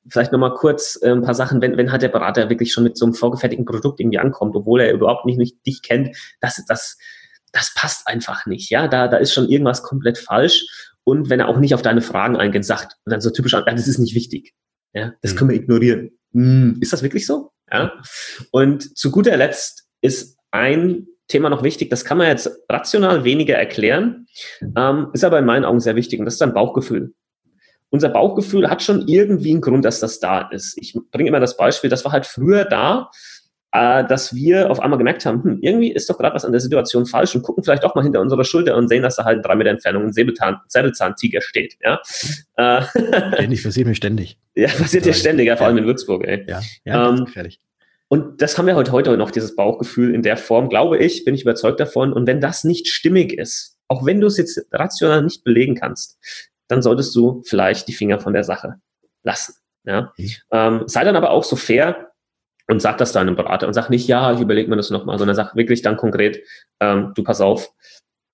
vielleicht 0.09 0.33
nochmal 0.33 0.55
kurz 0.55 0.99
äh, 1.03 1.11
ein 1.11 1.23
paar 1.23 1.35
Sachen, 1.35 1.61
wenn, 1.61 1.77
wenn 1.77 1.93
halt 1.93 2.03
der 2.03 2.09
Berater 2.09 2.49
wirklich 2.49 2.73
schon 2.73 2.85
mit 2.85 2.97
so 2.97 3.05
einem 3.05 3.15
vorgefertigten 3.15 3.67
Produkt 3.67 4.01
irgendwie 4.01 4.19
ankommt, 4.19 4.57
obwohl 4.57 4.81
er 4.81 4.93
überhaupt 4.93 5.27
nicht, 5.27 5.39
nicht 5.39 5.67
dich 5.67 5.83
kennt, 5.83 6.17
das, 6.41 6.63
das, 6.67 6.97
das 7.53 7.73
passt 7.75 8.09
einfach 8.09 8.47
nicht. 8.47 8.71
Ja, 8.71 8.89
da, 8.89 9.09
da 9.09 9.19
ist 9.19 9.33
schon 9.33 9.49
irgendwas 9.49 9.83
komplett 9.83 10.19
falsch. 10.19 10.65
Und 11.05 11.31
wenn 11.31 11.41
er 11.41 11.49
auch 11.49 11.59
nicht 11.59 11.75
auf 11.75 11.83
deine 11.83 12.01
Fragen 12.01 12.37
eingeht, 12.37 12.65
sagt 12.65 12.97
und 13.05 13.13
dann 13.13 13.21
so 13.21 13.31
typisch 13.31 13.55
an, 13.55 13.65
das 13.67 13.89
ist 13.89 13.99
nicht 13.99 14.15
wichtig. 14.15 14.55
Ja, 14.95 15.13
das 15.23 15.33
mhm. 15.33 15.37
können 15.37 15.51
wir 15.51 15.57
ignorieren. 15.57 16.11
Hm, 16.33 16.79
ist 16.81 16.93
das 16.93 17.03
wirklich 17.03 17.27
so? 17.27 17.53
Ja. 17.71 17.93
Und 18.51 18.97
zu 18.97 19.11
guter 19.11 19.37
Letzt 19.37 19.89
ist 20.01 20.39
ein 20.51 21.07
Thema 21.29 21.49
noch 21.49 21.63
wichtig, 21.63 21.89
das 21.89 22.05
kann 22.05 22.19
man 22.19 22.27
jetzt 22.29 22.51
rational 22.69 23.25
weniger 23.25 23.55
erklären, 23.55 24.27
ähm, 24.77 25.09
ist 25.15 25.25
aber 25.25 25.39
in 25.39 25.47
meinen 25.47 25.65
Augen 25.65 25.81
sehr 25.81 25.97
wichtig 25.97 26.19
und 26.19 26.27
das 26.27 26.35
ist 26.35 26.41
dein 26.41 26.53
Bauchgefühl. 26.53 27.15
Unser 27.91 28.11
Bauchgefühl 28.11 28.69
hat 28.69 28.83
schon 28.83 29.09
irgendwie 29.09 29.53
einen 29.53 29.61
Grund, 29.61 29.85
dass 29.85 30.01
das 30.01 30.19
da 30.21 30.49
ist. 30.51 30.77
Ich 30.79 30.95
bringe 31.11 31.29
immer 31.29 31.41
das 31.41 31.57
Beispiel, 31.57 31.91
das 31.91 32.05
war 32.05 32.13
halt 32.13 32.27
früher 32.27 32.65
da, 32.65 33.11
äh, 33.73 34.05
dass 34.07 34.35
wir 34.35 34.71
auf 34.71 34.81
einmal 34.81 34.99
gemerkt 34.99 35.25
haben, 35.25 35.43
hm, 35.43 35.59
irgendwie 35.63 35.93
ist 35.93 36.09
doch 36.09 36.19
gerade 36.19 36.35
was 36.35 36.45
an 36.45 36.53
der 36.53 36.61
Situation 36.61 37.07
falsch 37.07 37.35
und 37.35 37.43
gucken 37.43 37.65
vielleicht 37.65 37.85
auch 37.85 37.95
mal 37.95 38.03
hinter 38.03 38.21
unserer 38.21 38.45
Schulter 38.45 38.77
und 38.77 38.89
sehen, 38.89 39.03
dass 39.03 39.17
da 39.17 39.25
halt 39.25 39.39
in 39.39 39.43
drei 39.43 39.55
Meter 39.55 39.71
Entfernung 39.71 40.05
ein 40.05 40.13
Säbelzahn, 40.13 40.59
Säbelzahntiger 40.69 41.41
steht. 41.41 41.77
Ja? 41.83 42.01
Äh, 42.57 42.83
ständig, 43.35 43.65
passiert 43.65 43.87
mir 43.87 43.95
ständig. 43.95 44.39
Ja, 44.55 44.69
passiert 44.69 45.07
ja 45.07 45.15
ständig, 45.15 45.47
ja, 45.47 45.57
vor 45.57 45.67
allem 45.67 45.79
in 45.79 45.87
Würzburg. 45.87 46.27
Ey. 46.27 46.45
Ja, 46.47 46.61
ja 46.85 47.09
ähm, 47.09 47.25
gefährlich. 47.25 47.59
Und 48.09 48.43
das 48.43 48.59
haben 48.59 48.67
wir 48.67 48.77
heute, 48.77 48.93
heute 48.93 49.17
noch, 49.17 49.31
dieses 49.31 49.57
Bauchgefühl 49.57 50.15
in 50.15 50.21
der 50.23 50.37
Form, 50.37 50.69
glaube 50.69 50.99
ich, 50.99 51.25
bin 51.25 51.35
ich 51.35 51.41
überzeugt 51.41 51.81
davon. 51.81 52.13
Und 52.13 52.27
wenn 52.27 52.43
das 52.43 52.63
nicht 52.63 52.89
stimmig 52.89 53.33
ist, 53.33 53.79
auch 53.89 54.05
wenn 54.05 54.21
du 54.21 54.27
es 54.27 54.37
jetzt 54.37 54.67
rational 54.71 55.23
nicht 55.23 55.45
belegen 55.45 55.75
kannst, 55.75 56.19
dann 56.69 56.83
solltest 56.83 57.17
du 57.17 57.43
vielleicht 57.47 57.89
die 57.89 57.95
Finger 57.95 58.21
von 58.21 58.35
der 58.35 58.45
Sache 58.45 58.75
lassen. 59.23 59.55
Ja? 59.85 60.13
Mhm. 60.19 60.31
Ähm, 60.51 60.83
sei 60.85 61.05
dann 61.05 61.17
aber 61.17 61.31
auch 61.31 61.45
so 61.45 61.57
fair, 61.57 62.12
und 62.69 62.81
sag 62.81 62.99
das 62.99 63.13
deinem 63.13 63.37
Berater 63.37 63.67
und 63.67 63.75
sag 63.75 63.91
nicht, 63.91 64.09
ja, 64.09 64.33
ich 64.33 64.41
überlege 64.41 64.71
mir 64.71 64.77
das 64.77 64.91
nochmal, 64.91 65.19
sondern 65.19 65.37
sag 65.37 65.55
wirklich 65.57 65.83
dann 65.83 65.97
konkret, 65.97 66.43
ähm, 66.81 67.13
du 67.15 67.23
pass 67.23 67.41
auf, 67.41 67.71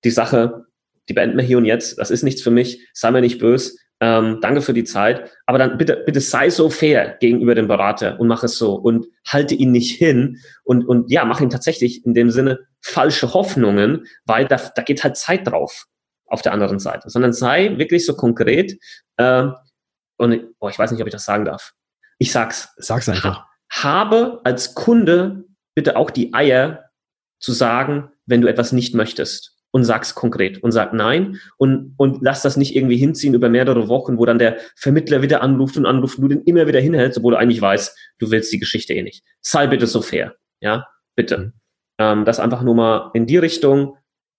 die 0.04 0.10
Sache, 0.10 0.66
die 1.08 1.14
beenden 1.14 1.36
wir 1.36 1.44
hier 1.44 1.58
und 1.58 1.64
jetzt, 1.64 1.98
das 1.98 2.10
ist 2.10 2.22
nichts 2.22 2.42
für 2.42 2.50
mich, 2.50 2.88
sei 2.92 3.10
mir 3.10 3.20
nicht 3.20 3.38
böse, 3.38 3.76
ähm, 4.00 4.38
danke 4.40 4.60
für 4.60 4.74
die 4.74 4.84
Zeit, 4.84 5.30
aber 5.46 5.58
dann 5.58 5.76
bitte, 5.76 6.02
bitte 6.06 6.20
sei 6.20 6.50
so 6.50 6.70
fair 6.70 7.16
gegenüber 7.20 7.54
dem 7.54 7.66
Berater 7.66 8.20
und 8.20 8.28
mach 8.28 8.44
es 8.44 8.56
so 8.56 8.74
und 8.74 9.06
halte 9.26 9.54
ihn 9.54 9.72
nicht 9.72 9.96
hin 9.96 10.38
und, 10.62 10.86
und 10.86 11.10
ja, 11.10 11.24
mach 11.24 11.40
ihm 11.40 11.50
tatsächlich 11.50 12.06
in 12.06 12.14
dem 12.14 12.30
Sinne 12.30 12.60
falsche 12.80 13.34
Hoffnungen, 13.34 14.06
weil 14.24 14.46
da, 14.46 14.56
da 14.56 14.82
geht 14.82 15.02
halt 15.02 15.16
Zeit 15.16 15.48
drauf 15.48 15.86
auf 16.26 16.42
der 16.42 16.52
anderen 16.52 16.78
Seite, 16.78 17.10
sondern 17.10 17.32
sei 17.32 17.76
wirklich 17.78 18.06
so 18.06 18.14
konkret 18.14 18.78
äh, 19.16 19.48
und 20.16 20.54
oh, 20.60 20.68
ich 20.68 20.78
weiß 20.78 20.92
nicht, 20.92 21.00
ob 21.00 21.06
ich 21.06 21.12
das 21.12 21.24
sagen 21.24 21.44
darf. 21.44 21.72
Ich 22.18 22.32
sag's. 22.32 22.74
Sag's 22.76 23.08
einfach 23.08 23.47
habe 23.70 24.40
als 24.44 24.74
Kunde 24.74 25.44
bitte 25.74 25.96
auch 25.96 26.10
die 26.10 26.34
Eier 26.34 26.90
zu 27.38 27.52
sagen, 27.52 28.10
wenn 28.26 28.40
du 28.40 28.48
etwas 28.48 28.72
nicht 28.72 28.94
möchtest 28.94 29.56
und 29.70 29.84
sag's 29.84 30.14
konkret 30.14 30.62
und 30.62 30.72
sag 30.72 30.92
nein 30.92 31.38
und, 31.56 31.94
und 31.96 32.22
lass 32.22 32.42
das 32.42 32.56
nicht 32.56 32.74
irgendwie 32.74 32.96
hinziehen 32.96 33.34
über 33.34 33.48
mehrere 33.48 33.88
Wochen, 33.88 34.18
wo 34.18 34.24
dann 34.24 34.38
der 34.38 34.56
Vermittler 34.76 35.22
wieder 35.22 35.42
anruft 35.42 35.76
und 35.76 35.86
anruft 35.86 36.18
und 36.18 36.22
du 36.22 36.28
den 36.28 36.42
immer 36.44 36.66
wieder 36.66 36.80
hinhältst, 36.80 37.18
obwohl 37.18 37.32
du 37.32 37.38
eigentlich 37.38 37.60
weißt, 37.60 37.96
du 38.18 38.30
willst 38.30 38.52
die 38.52 38.58
Geschichte 38.58 38.94
eh 38.94 39.02
nicht. 39.02 39.24
Sei 39.40 39.66
bitte 39.66 39.86
so 39.86 40.02
fair. 40.02 40.34
Ja, 40.60 40.86
bitte. 41.14 41.38
Mhm. 41.38 41.52
Ähm, 41.98 42.24
das 42.24 42.40
einfach 42.40 42.62
nur 42.62 42.74
mal 42.74 43.10
in 43.14 43.26
die 43.26 43.38
Richtung. 43.38 43.96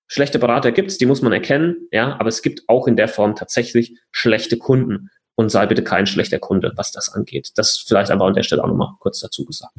Schlechte 0.08 0.40
Berater 0.40 0.72
gibt's, 0.72 0.98
die 0.98 1.06
muss 1.06 1.22
man 1.22 1.32
erkennen, 1.32 1.88
ja, 1.92 2.20
aber 2.20 2.30
es 2.30 2.42
gibt 2.42 2.64
auch 2.68 2.88
in 2.88 2.96
der 2.96 3.08
Form 3.08 3.36
tatsächlich 3.36 4.00
schlechte 4.12 4.58
Kunden. 4.58 5.10
Und 5.40 5.48
sei 5.48 5.66
bitte 5.68 5.86
kein 5.86 6.06
schlechter 6.06 6.38
Kunde, 6.38 6.74
was 6.76 6.92
das 6.92 7.14
angeht. 7.14 7.52
Das 7.56 7.78
vielleicht 7.78 8.12
aber 8.12 8.26
an 8.26 8.34
der 8.34 8.44
Stelle 8.44 8.62
auch 8.62 8.68
nochmal 8.68 8.90
kurz 9.00 9.22
dazu 9.22 9.46
gesagt. 9.46 9.74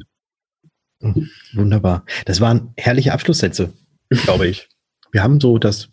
Mhm. 1.01 1.29
Wunderbar. 1.53 2.03
Das 2.25 2.41
waren 2.41 2.73
herrliche 2.77 3.13
Abschlusssätze, 3.13 3.71
glaube 4.09 4.47
ich. 4.47 4.69
Wir 5.11 5.21
haben 5.21 5.39
so 5.39 5.59
das, 5.59 5.89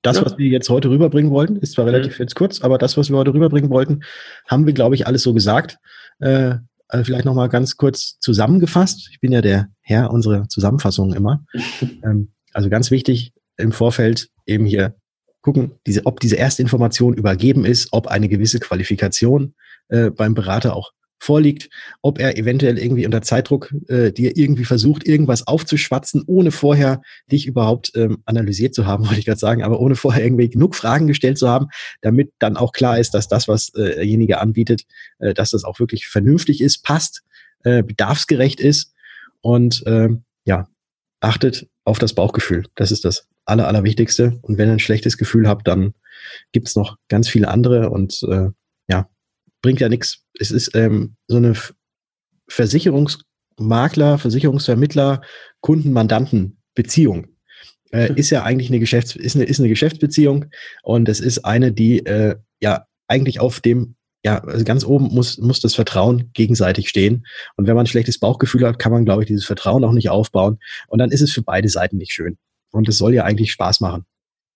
das, 0.00 0.16
ja. 0.16 0.24
was 0.24 0.38
wir 0.38 0.48
jetzt 0.48 0.70
heute 0.70 0.88
rüberbringen 0.88 1.30
wollten, 1.30 1.56
ist 1.56 1.72
zwar 1.72 1.84
relativ 1.84 2.18
mhm. 2.18 2.22
jetzt 2.22 2.34
kurz, 2.34 2.62
aber 2.62 2.78
das, 2.78 2.96
was 2.96 3.10
wir 3.10 3.18
heute 3.18 3.34
rüberbringen 3.34 3.68
wollten, 3.68 4.04
haben 4.46 4.64
wir, 4.64 4.72
glaube 4.72 4.94
ich, 4.94 5.06
alles 5.06 5.22
so 5.22 5.34
gesagt. 5.34 5.76
Äh, 6.20 6.54
also 6.88 7.04
vielleicht 7.04 7.26
nochmal 7.26 7.50
ganz 7.50 7.76
kurz 7.76 8.18
zusammengefasst. 8.20 9.10
Ich 9.12 9.20
bin 9.20 9.32
ja 9.32 9.42
der 9.42 9.68
Herr 9.82 10.10
unserer 10.10 10.48
Zusammenfassungen 10.48 11.14
immer. 11.14 11.44
ähm, 12.02 12.32
also 12.54 12.70
ganz 12.70 12.90
wichtig 12.90 13.34
im 13.58 13.72
Vorfeld 13.72 14.30
eben 14.46 14.64
hier 14.64 14.94
gucken, 15.42 15.72
diese, 15.86 16.06
ob 16.06 16.20
diese 16.20 16.36
erste 16.36 16.62
Information 16.62 17.14
übergeben 17.14 17.64
ist, 17.64 17.88
ob 17.92 18.06
eine 18.08 18.28
gewisse 18.28 18.60
Qualifikation 18.60 19.54
äh, 19.88 20.10
beim 20.10 20.34
Berater 20.34 20.74
auch 20.74 20.92
vorliegt, 21.20 21.68
ob 22.00 22.20
er 22.20 22.36
eventuell 22.38 22.78
irgendwie 22.78 23.04
unter 23.04 23.22
Zeitdruck 23.22 23.74
äh, 23.88 24.12
dir 24.12 24.36
irgendwie 24.36 24.64
versucht, 24.64 25.06
irgendwas 25.06 25.46
aufzuschwatzen, 25.46 26.22
ohne 26.26 26.50
vorher 26.50 27.02
dich 27.30 27.46
überhaupt 27.46 27.92
ähm, 27.96 28.18
analysiert 28.24 28.74
zu 28.74 28.86
haben, 28.86 29.04
wollte 29.06 29.18
ich 29.18 29.26
gerade 29.26 29.38
sagen, 29.38 29.62
aber 29.62 29.80
ohne 29.80 29.96
vorher 29.96 30.24
irgendwie 30.24 30.48
genug 30.48 30.74
Fragen 30.74 31.06
gestellt 31.06 31.38
zu 31.38 31.48
haben, 31.48 31.66
damit 32.02 32.32
dann 32.38 32.56
auch 32.56 32.72
klar 32.72 32.98
ist, 32.98 33.14
dass 33.14 33.28
das, 33.28 33.48
was 33.48 33.74
äh, 33.74 33.96
derjenige 33.96 34.40
anbietet, 34.40 34.82
äh, 35.18 35.34
dass 35.34 35.50
das 35.50 35.64
auch 35.64 35.80
wirklich 35.80 36.06
vernünftig 36.06 36.60
ist, 36.60 36.84
passt, 36.84 37.22
äh, 37.64 37.82
bedarfsgerecht 37.82 38.60
ist 38.60 38.94
und 39.40 39.84
äh, 39.86 40.08
ja, 40.44 40.68
achtet 41.20 41.68
auf 41.88 41.98
das 41.98 42.12
Bauchgefühl. 42.12 42.66
Das 42.74 42.92
ist 42.92 43.04
das 43.04 43.26
Aller, 43.44 43.66
Allerwichtigste. 43.66 44.38
Und 44.42 44.58
wenn 44.58 44.68
ihr 44.68 44.72
ein 44.72 44.78
schlechtes 44.78 45.16
Gefühl 45.16 45.48
habt, 45.48 45.66
dann 45.66 45.94
gibt's 46.52 46.76
noch 46.76 46.96
ganz 47.08 47.28
viele 47.28 47.48
andere 47.48 47.90
und 47.90 48.22
äh, 48.28 48.48
ja, 48.88 49.08
bringt 49.62 49.80
ja 49.80 49.88
nichts. 49.88 50.22
Es 50.38 50.50
ist 50.50 50.74
ähm, 50.74 51.16
so 51.26 51.38
eine 51.38 51.54
Versicherungsmakler, 52.48 54.18
Versicherungsvermittler, 54.18 55.22
Kunden-Mandanten-Beziehung. 55.60 57.28
Äh, 57.90 58.12
ist 58.16 58.30
ja 58.30 58.44
eigentlich 58.44 58.68
eine 58.68 58.80
Geschäfts 58.80 59.16
ist 59.16 59.36
eine, 59.36 59.44
ist 59.44 59.58
eine 59.58 59.68
Geschäftsbeziehung 59.68 60.46
und 60.82 61.08
es 61.08 61.20
ist 61.20 61.44
eine, 61.44 61.72
die 61.72 62.04
äh, 62.04 62.36
ja 62.60 62.86
eigentlich 63.08 63.40
auf 63.40 63.60
dem 63.60 63.96
ja, 64.24 64.42
also 64.42 64.64
ganz 64.64 64.84
oben 64.84 65.08
muss, 65.14 65.38
muss 65.38 65.60
das 65.60 65.74
Vertrauen 65.74 66.30
gegenseitig 66.32 66.88
stehen. 66.88 67.26
Und 67.56 67.66
wenn 67.66 67.76
man 67.76 67.84
ein 67.84 67.88
schlechtes 67.88 68.18
Bauchgefühl 68.18 68.66
hat, 68.66 68.78
kann 68.78 68.92
man, 68.92 69.04
glaube 69.04 69.22
ich, 69.22 69.28
dieses 69.28 69.44
Vertrauen 69.44 69.84
auch 69.84 69.92
nicht 69.92 70.10
aufbauen. 70.10 70.58
Und 70.88 70.98
dann 70.98 71.10
ist 71.10 71.20
es 71.20 71.32
für 71.32 71.42
beide 71.42 71.68
Seiten 71.68 71.96
nicht 71.96 72.12
schön. 72.12 72.36
Und 72.70 72.88
es 72.88 72.98
soll 72.98 73.14
ja 73.14 73.24
eigentlich 73.24 73.52
Spaß 73.52 73.80
machen. 73.80 74.04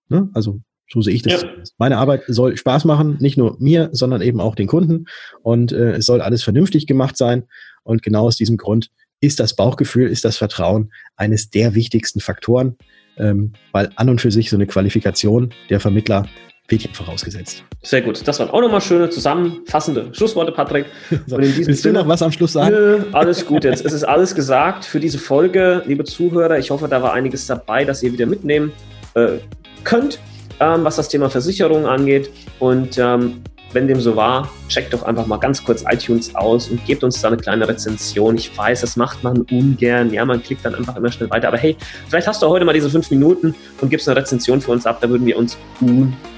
Ne? 0.09 0.29
Also 0.35 0.61
so 0.91 1.01
sehe 1.01 1.15
ich 1.15 1.23
das. 1.23 1.43
Ja. 1.43 1.49
Meine 1.79 1.97
Arbeit 1.97 2.25
soll 2.27 2.57
Spaß 2.57 2.85
machen, 2.85 3.17
nicht 3.21 3.39
nur 3.39 3.57
mir, 3.61 3.89
sondern 3.93 4.21
eben 4.21 4.41
auch 4.41 4.55
den 4.55 4.67
Kunden. 4.67 5.07
Und 5.43 5.73
äh, 5.73 5.93
es 5.93 6.07
soll 6.07 6.21
alles 6.21 6.43
vernünftig 6.43 6.87
gemacht 6.87 7.17
sein. 7.17 7.45
Und 7.85 8.03
genau 8.03 8.27
aus 8.27 8.37
diesem 8.37 8.57
Grund 8.57 8.91
ist 9.21 9.41
das 9.41 9.57
Bauchgefühl, 9.57 10.09
ist 10.09 10.25
das 10.25 10.37
Vertrauen 10.37 10.93
eines 11.17 11.51
der 11.51 11.75
wichtigsten 11.75 12.21
Faktoren, 12.21 12.77
ähm, 13.17 13.53
weil 13.71 13.91
an 13.97 14.09
und 14.11 14.21
für 14.21 14.33
sich 14.33 14.51
so 14.51 14.57
eine 14.57 14.67
Qualifikation 14.67 15.55
der 15.71 15.81
Vermittler 15.81 16.27
hier 16.71 16.81
vorausgesetzt. 16.95 17.65
Sehr 17.83 18.01
gut. 18.01 18.27
Das 18.27 18.39
waren 18.39 18.49
auch 18.51 18.61
nochmal 18.61 18.81
schöne 18.81 19.11
zusammenfassende 19.11 20.09
Schlussworte, 20.13 20.53
Patrick. 20.53 20.87
So, 21.27 21.37
willst 21.37 21.85
du 21.85 21.93
noch 21.93 22.09
was 22.09 22.23
am 22.23 22.33
Schluss 22.33 22.55
sagen? 22.55 22.75
Nö, 22.75 23.05
alles 23.13 23.45
gut. 23.45 23.65
Jetzt 23.65 23.85
ist 23.85 23.93
es 23.93 24.05
alles 24.05 24.35
gesagt 24.35 24.85
für 24.85 24.99
diese 24.99 25.19
Folge, 25.19 25.83
liebe 25.87 26.05
Zuhörer. 26.05 26.59
Ich 26.59 26.71
hoffe, 26.71 26.89
da 26.89 27.03
war 27.03 27.13
einiges 27.13 27.47
dabei, 27.47 27.85
das 27.85 28.03
ihr 28.03 28.13
wieder 28.13 28.27
mitnehmen 28.27 28.73
äh, 29.15 29.39
könnt 29.85 30.19
ähm, 30.63 30.85
was 30.85 30.97
das 30.97 31.09
Thema 31.09 31.29
Versicherung 31.29 31.87
angeht. 31.87 32.31
Und 32.59 32.99
ähm, 32.99 33.43
wenn 33.73 33.89
dem 33.89 34.01
so 34.01 34.17
war, 34.17 34.51
checkt 34.69 34.93
doch 34.93 35.03
einfach 35.03 35.27
mal 35.27 35.39
ganz 35.39 35.65
kurz 35.65 35.83
iTunes 35.91 36.35
aus 36.35 36.69
und 36.69 36.85
gebt 36.85 37.03
uns 37.03 37.21
da 37.21 37.29
eine 37.29 37.39
kleine 37.39 37.67
Rezension. 37.67 38.37
Ich 38.37 38.57
weiß, 38.57 38.83
das 38.83 38.97
macht 38.97 39.25
man 39.25 39.43
ungern. 39.51 40.13
Ja, 40.13 40.25
man 40.25 40.43
klickt 40.43 40.65
dann 40.65 40.75
einfach 40.75 40.95
immer 40.97 41.11
schnell 41.11 41.31
weiter. 41.31 41.49
Aber 41.49 41.59
hey, 41.59 41.77
vielleicht 42.09 42.29
hast 42.29 42.43
du 42.43 42.49
heute 42.49 42.65
mal 42.65 42.75
diese 42.75 42.91
fünf 42.91 43.11
Minuten 43.11 43.55
und 43.81 43.89
gibst 43.89 44.09
eine 44.09 44.21
Rezension 44.21 44.61
für 44.61 44.71
uns 44.71 44.87
ab. 44.87 44.99
Da 45.01 45.09
würden 45.09 45.27
wir 45.27 45.37
uns 45.37 45.57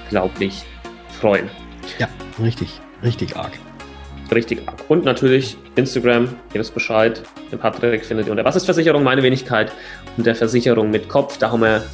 unglaublich 0.05 0.63
freuen. 1.21 1.49
Ja, 1.99 2.09
richtig, 2.43 2.81
richtig 3.03 3.37
arg. 3.37 3.53
Richtig 4.35 4.67
arg. 4.67 4.79
Und 4.89 5.05
natürlich 5.05 5.57
Instagram, 5.77 6.29
ihr 6.53 6.61
wisst 6.61 6.75
Bescheid. 6.75 7.23
Den 7.53 7.59
Patrick 7.59 8.05
findet 8.05 8.27
ihr 8.27 8.33
unter 8.33 8.45
Was 8.45 8.57
ist 8.57 8.65
Versicherung? 8.65 9.03
Meine 9.03 9.23
Wenigkeit. 9.23 9.73
Und 10.17 10.27
der 10.27 10.35
Versicherung 10.35 10.91
mit 10.91 11.09
Kopf. 11.09 11.39
Da 11.39 11.51
haben 11.51 11.63
wir 11.63 11.85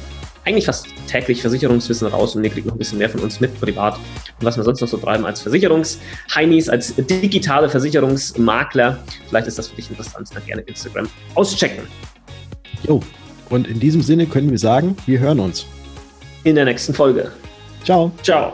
eigentlich 0.43 0.65
fast 0.65 0.87
täglich 1.07 1.41
Versicherungswissen 1.41 2.07
raus 2.07 2.35
und 2.35 2.43
ihr 2.43 2.49
kriegt 2.49 2.65
noch 2.65 2.73
ein 2.73 2.79
bisschen 2.79 2.97
mehr 2.97 3.09
von 3.09 3.21
uns 3.21 3.39
mit 3.39 3.59
privat 3.61 3.95
und 3.95 4.45
was 4.45 4.57
wir 4.57 4.63
sonst 4.63 4.81
noch 4.81 4.87
so 4.87 4.97
treiben 4.97 5.23
als 5.23 5.41
Versicherungsheinis, 5.41 6.67
als 6.67 6.95
digitale 6.95 7.69
Versicherungsmakler. 7.69 8.97
Vielleicht 9.29 9.45
ist 9.45 9.59
das 9.59 9.67
für 9.67 9.75
dich 9.75 9.91
interessant, 9.91 10.29
dann 10.33 10.43
gerne 10.45 10.63
Instagram 10.63 11.07
auschecken. 11.35 11.85
Jo, 12.87 13.01
und 13.51 13.67
in 13.67 13.79
diesem 13.79 14.01
Sinne 14.01 14.25
können 14.25 14.49
wir 14.49 14.57
sagen, 14.57 14.97
wir 15.05 15.19
hören 15.19 15.39
uns. 15.39 15.67
In 16.43 16.55
der 16.55 16.65
nächsten 16.65 16.95
Folge. 16.95 17.31
Tchau. 17.83 18.11
Tchau. 18.21 18.53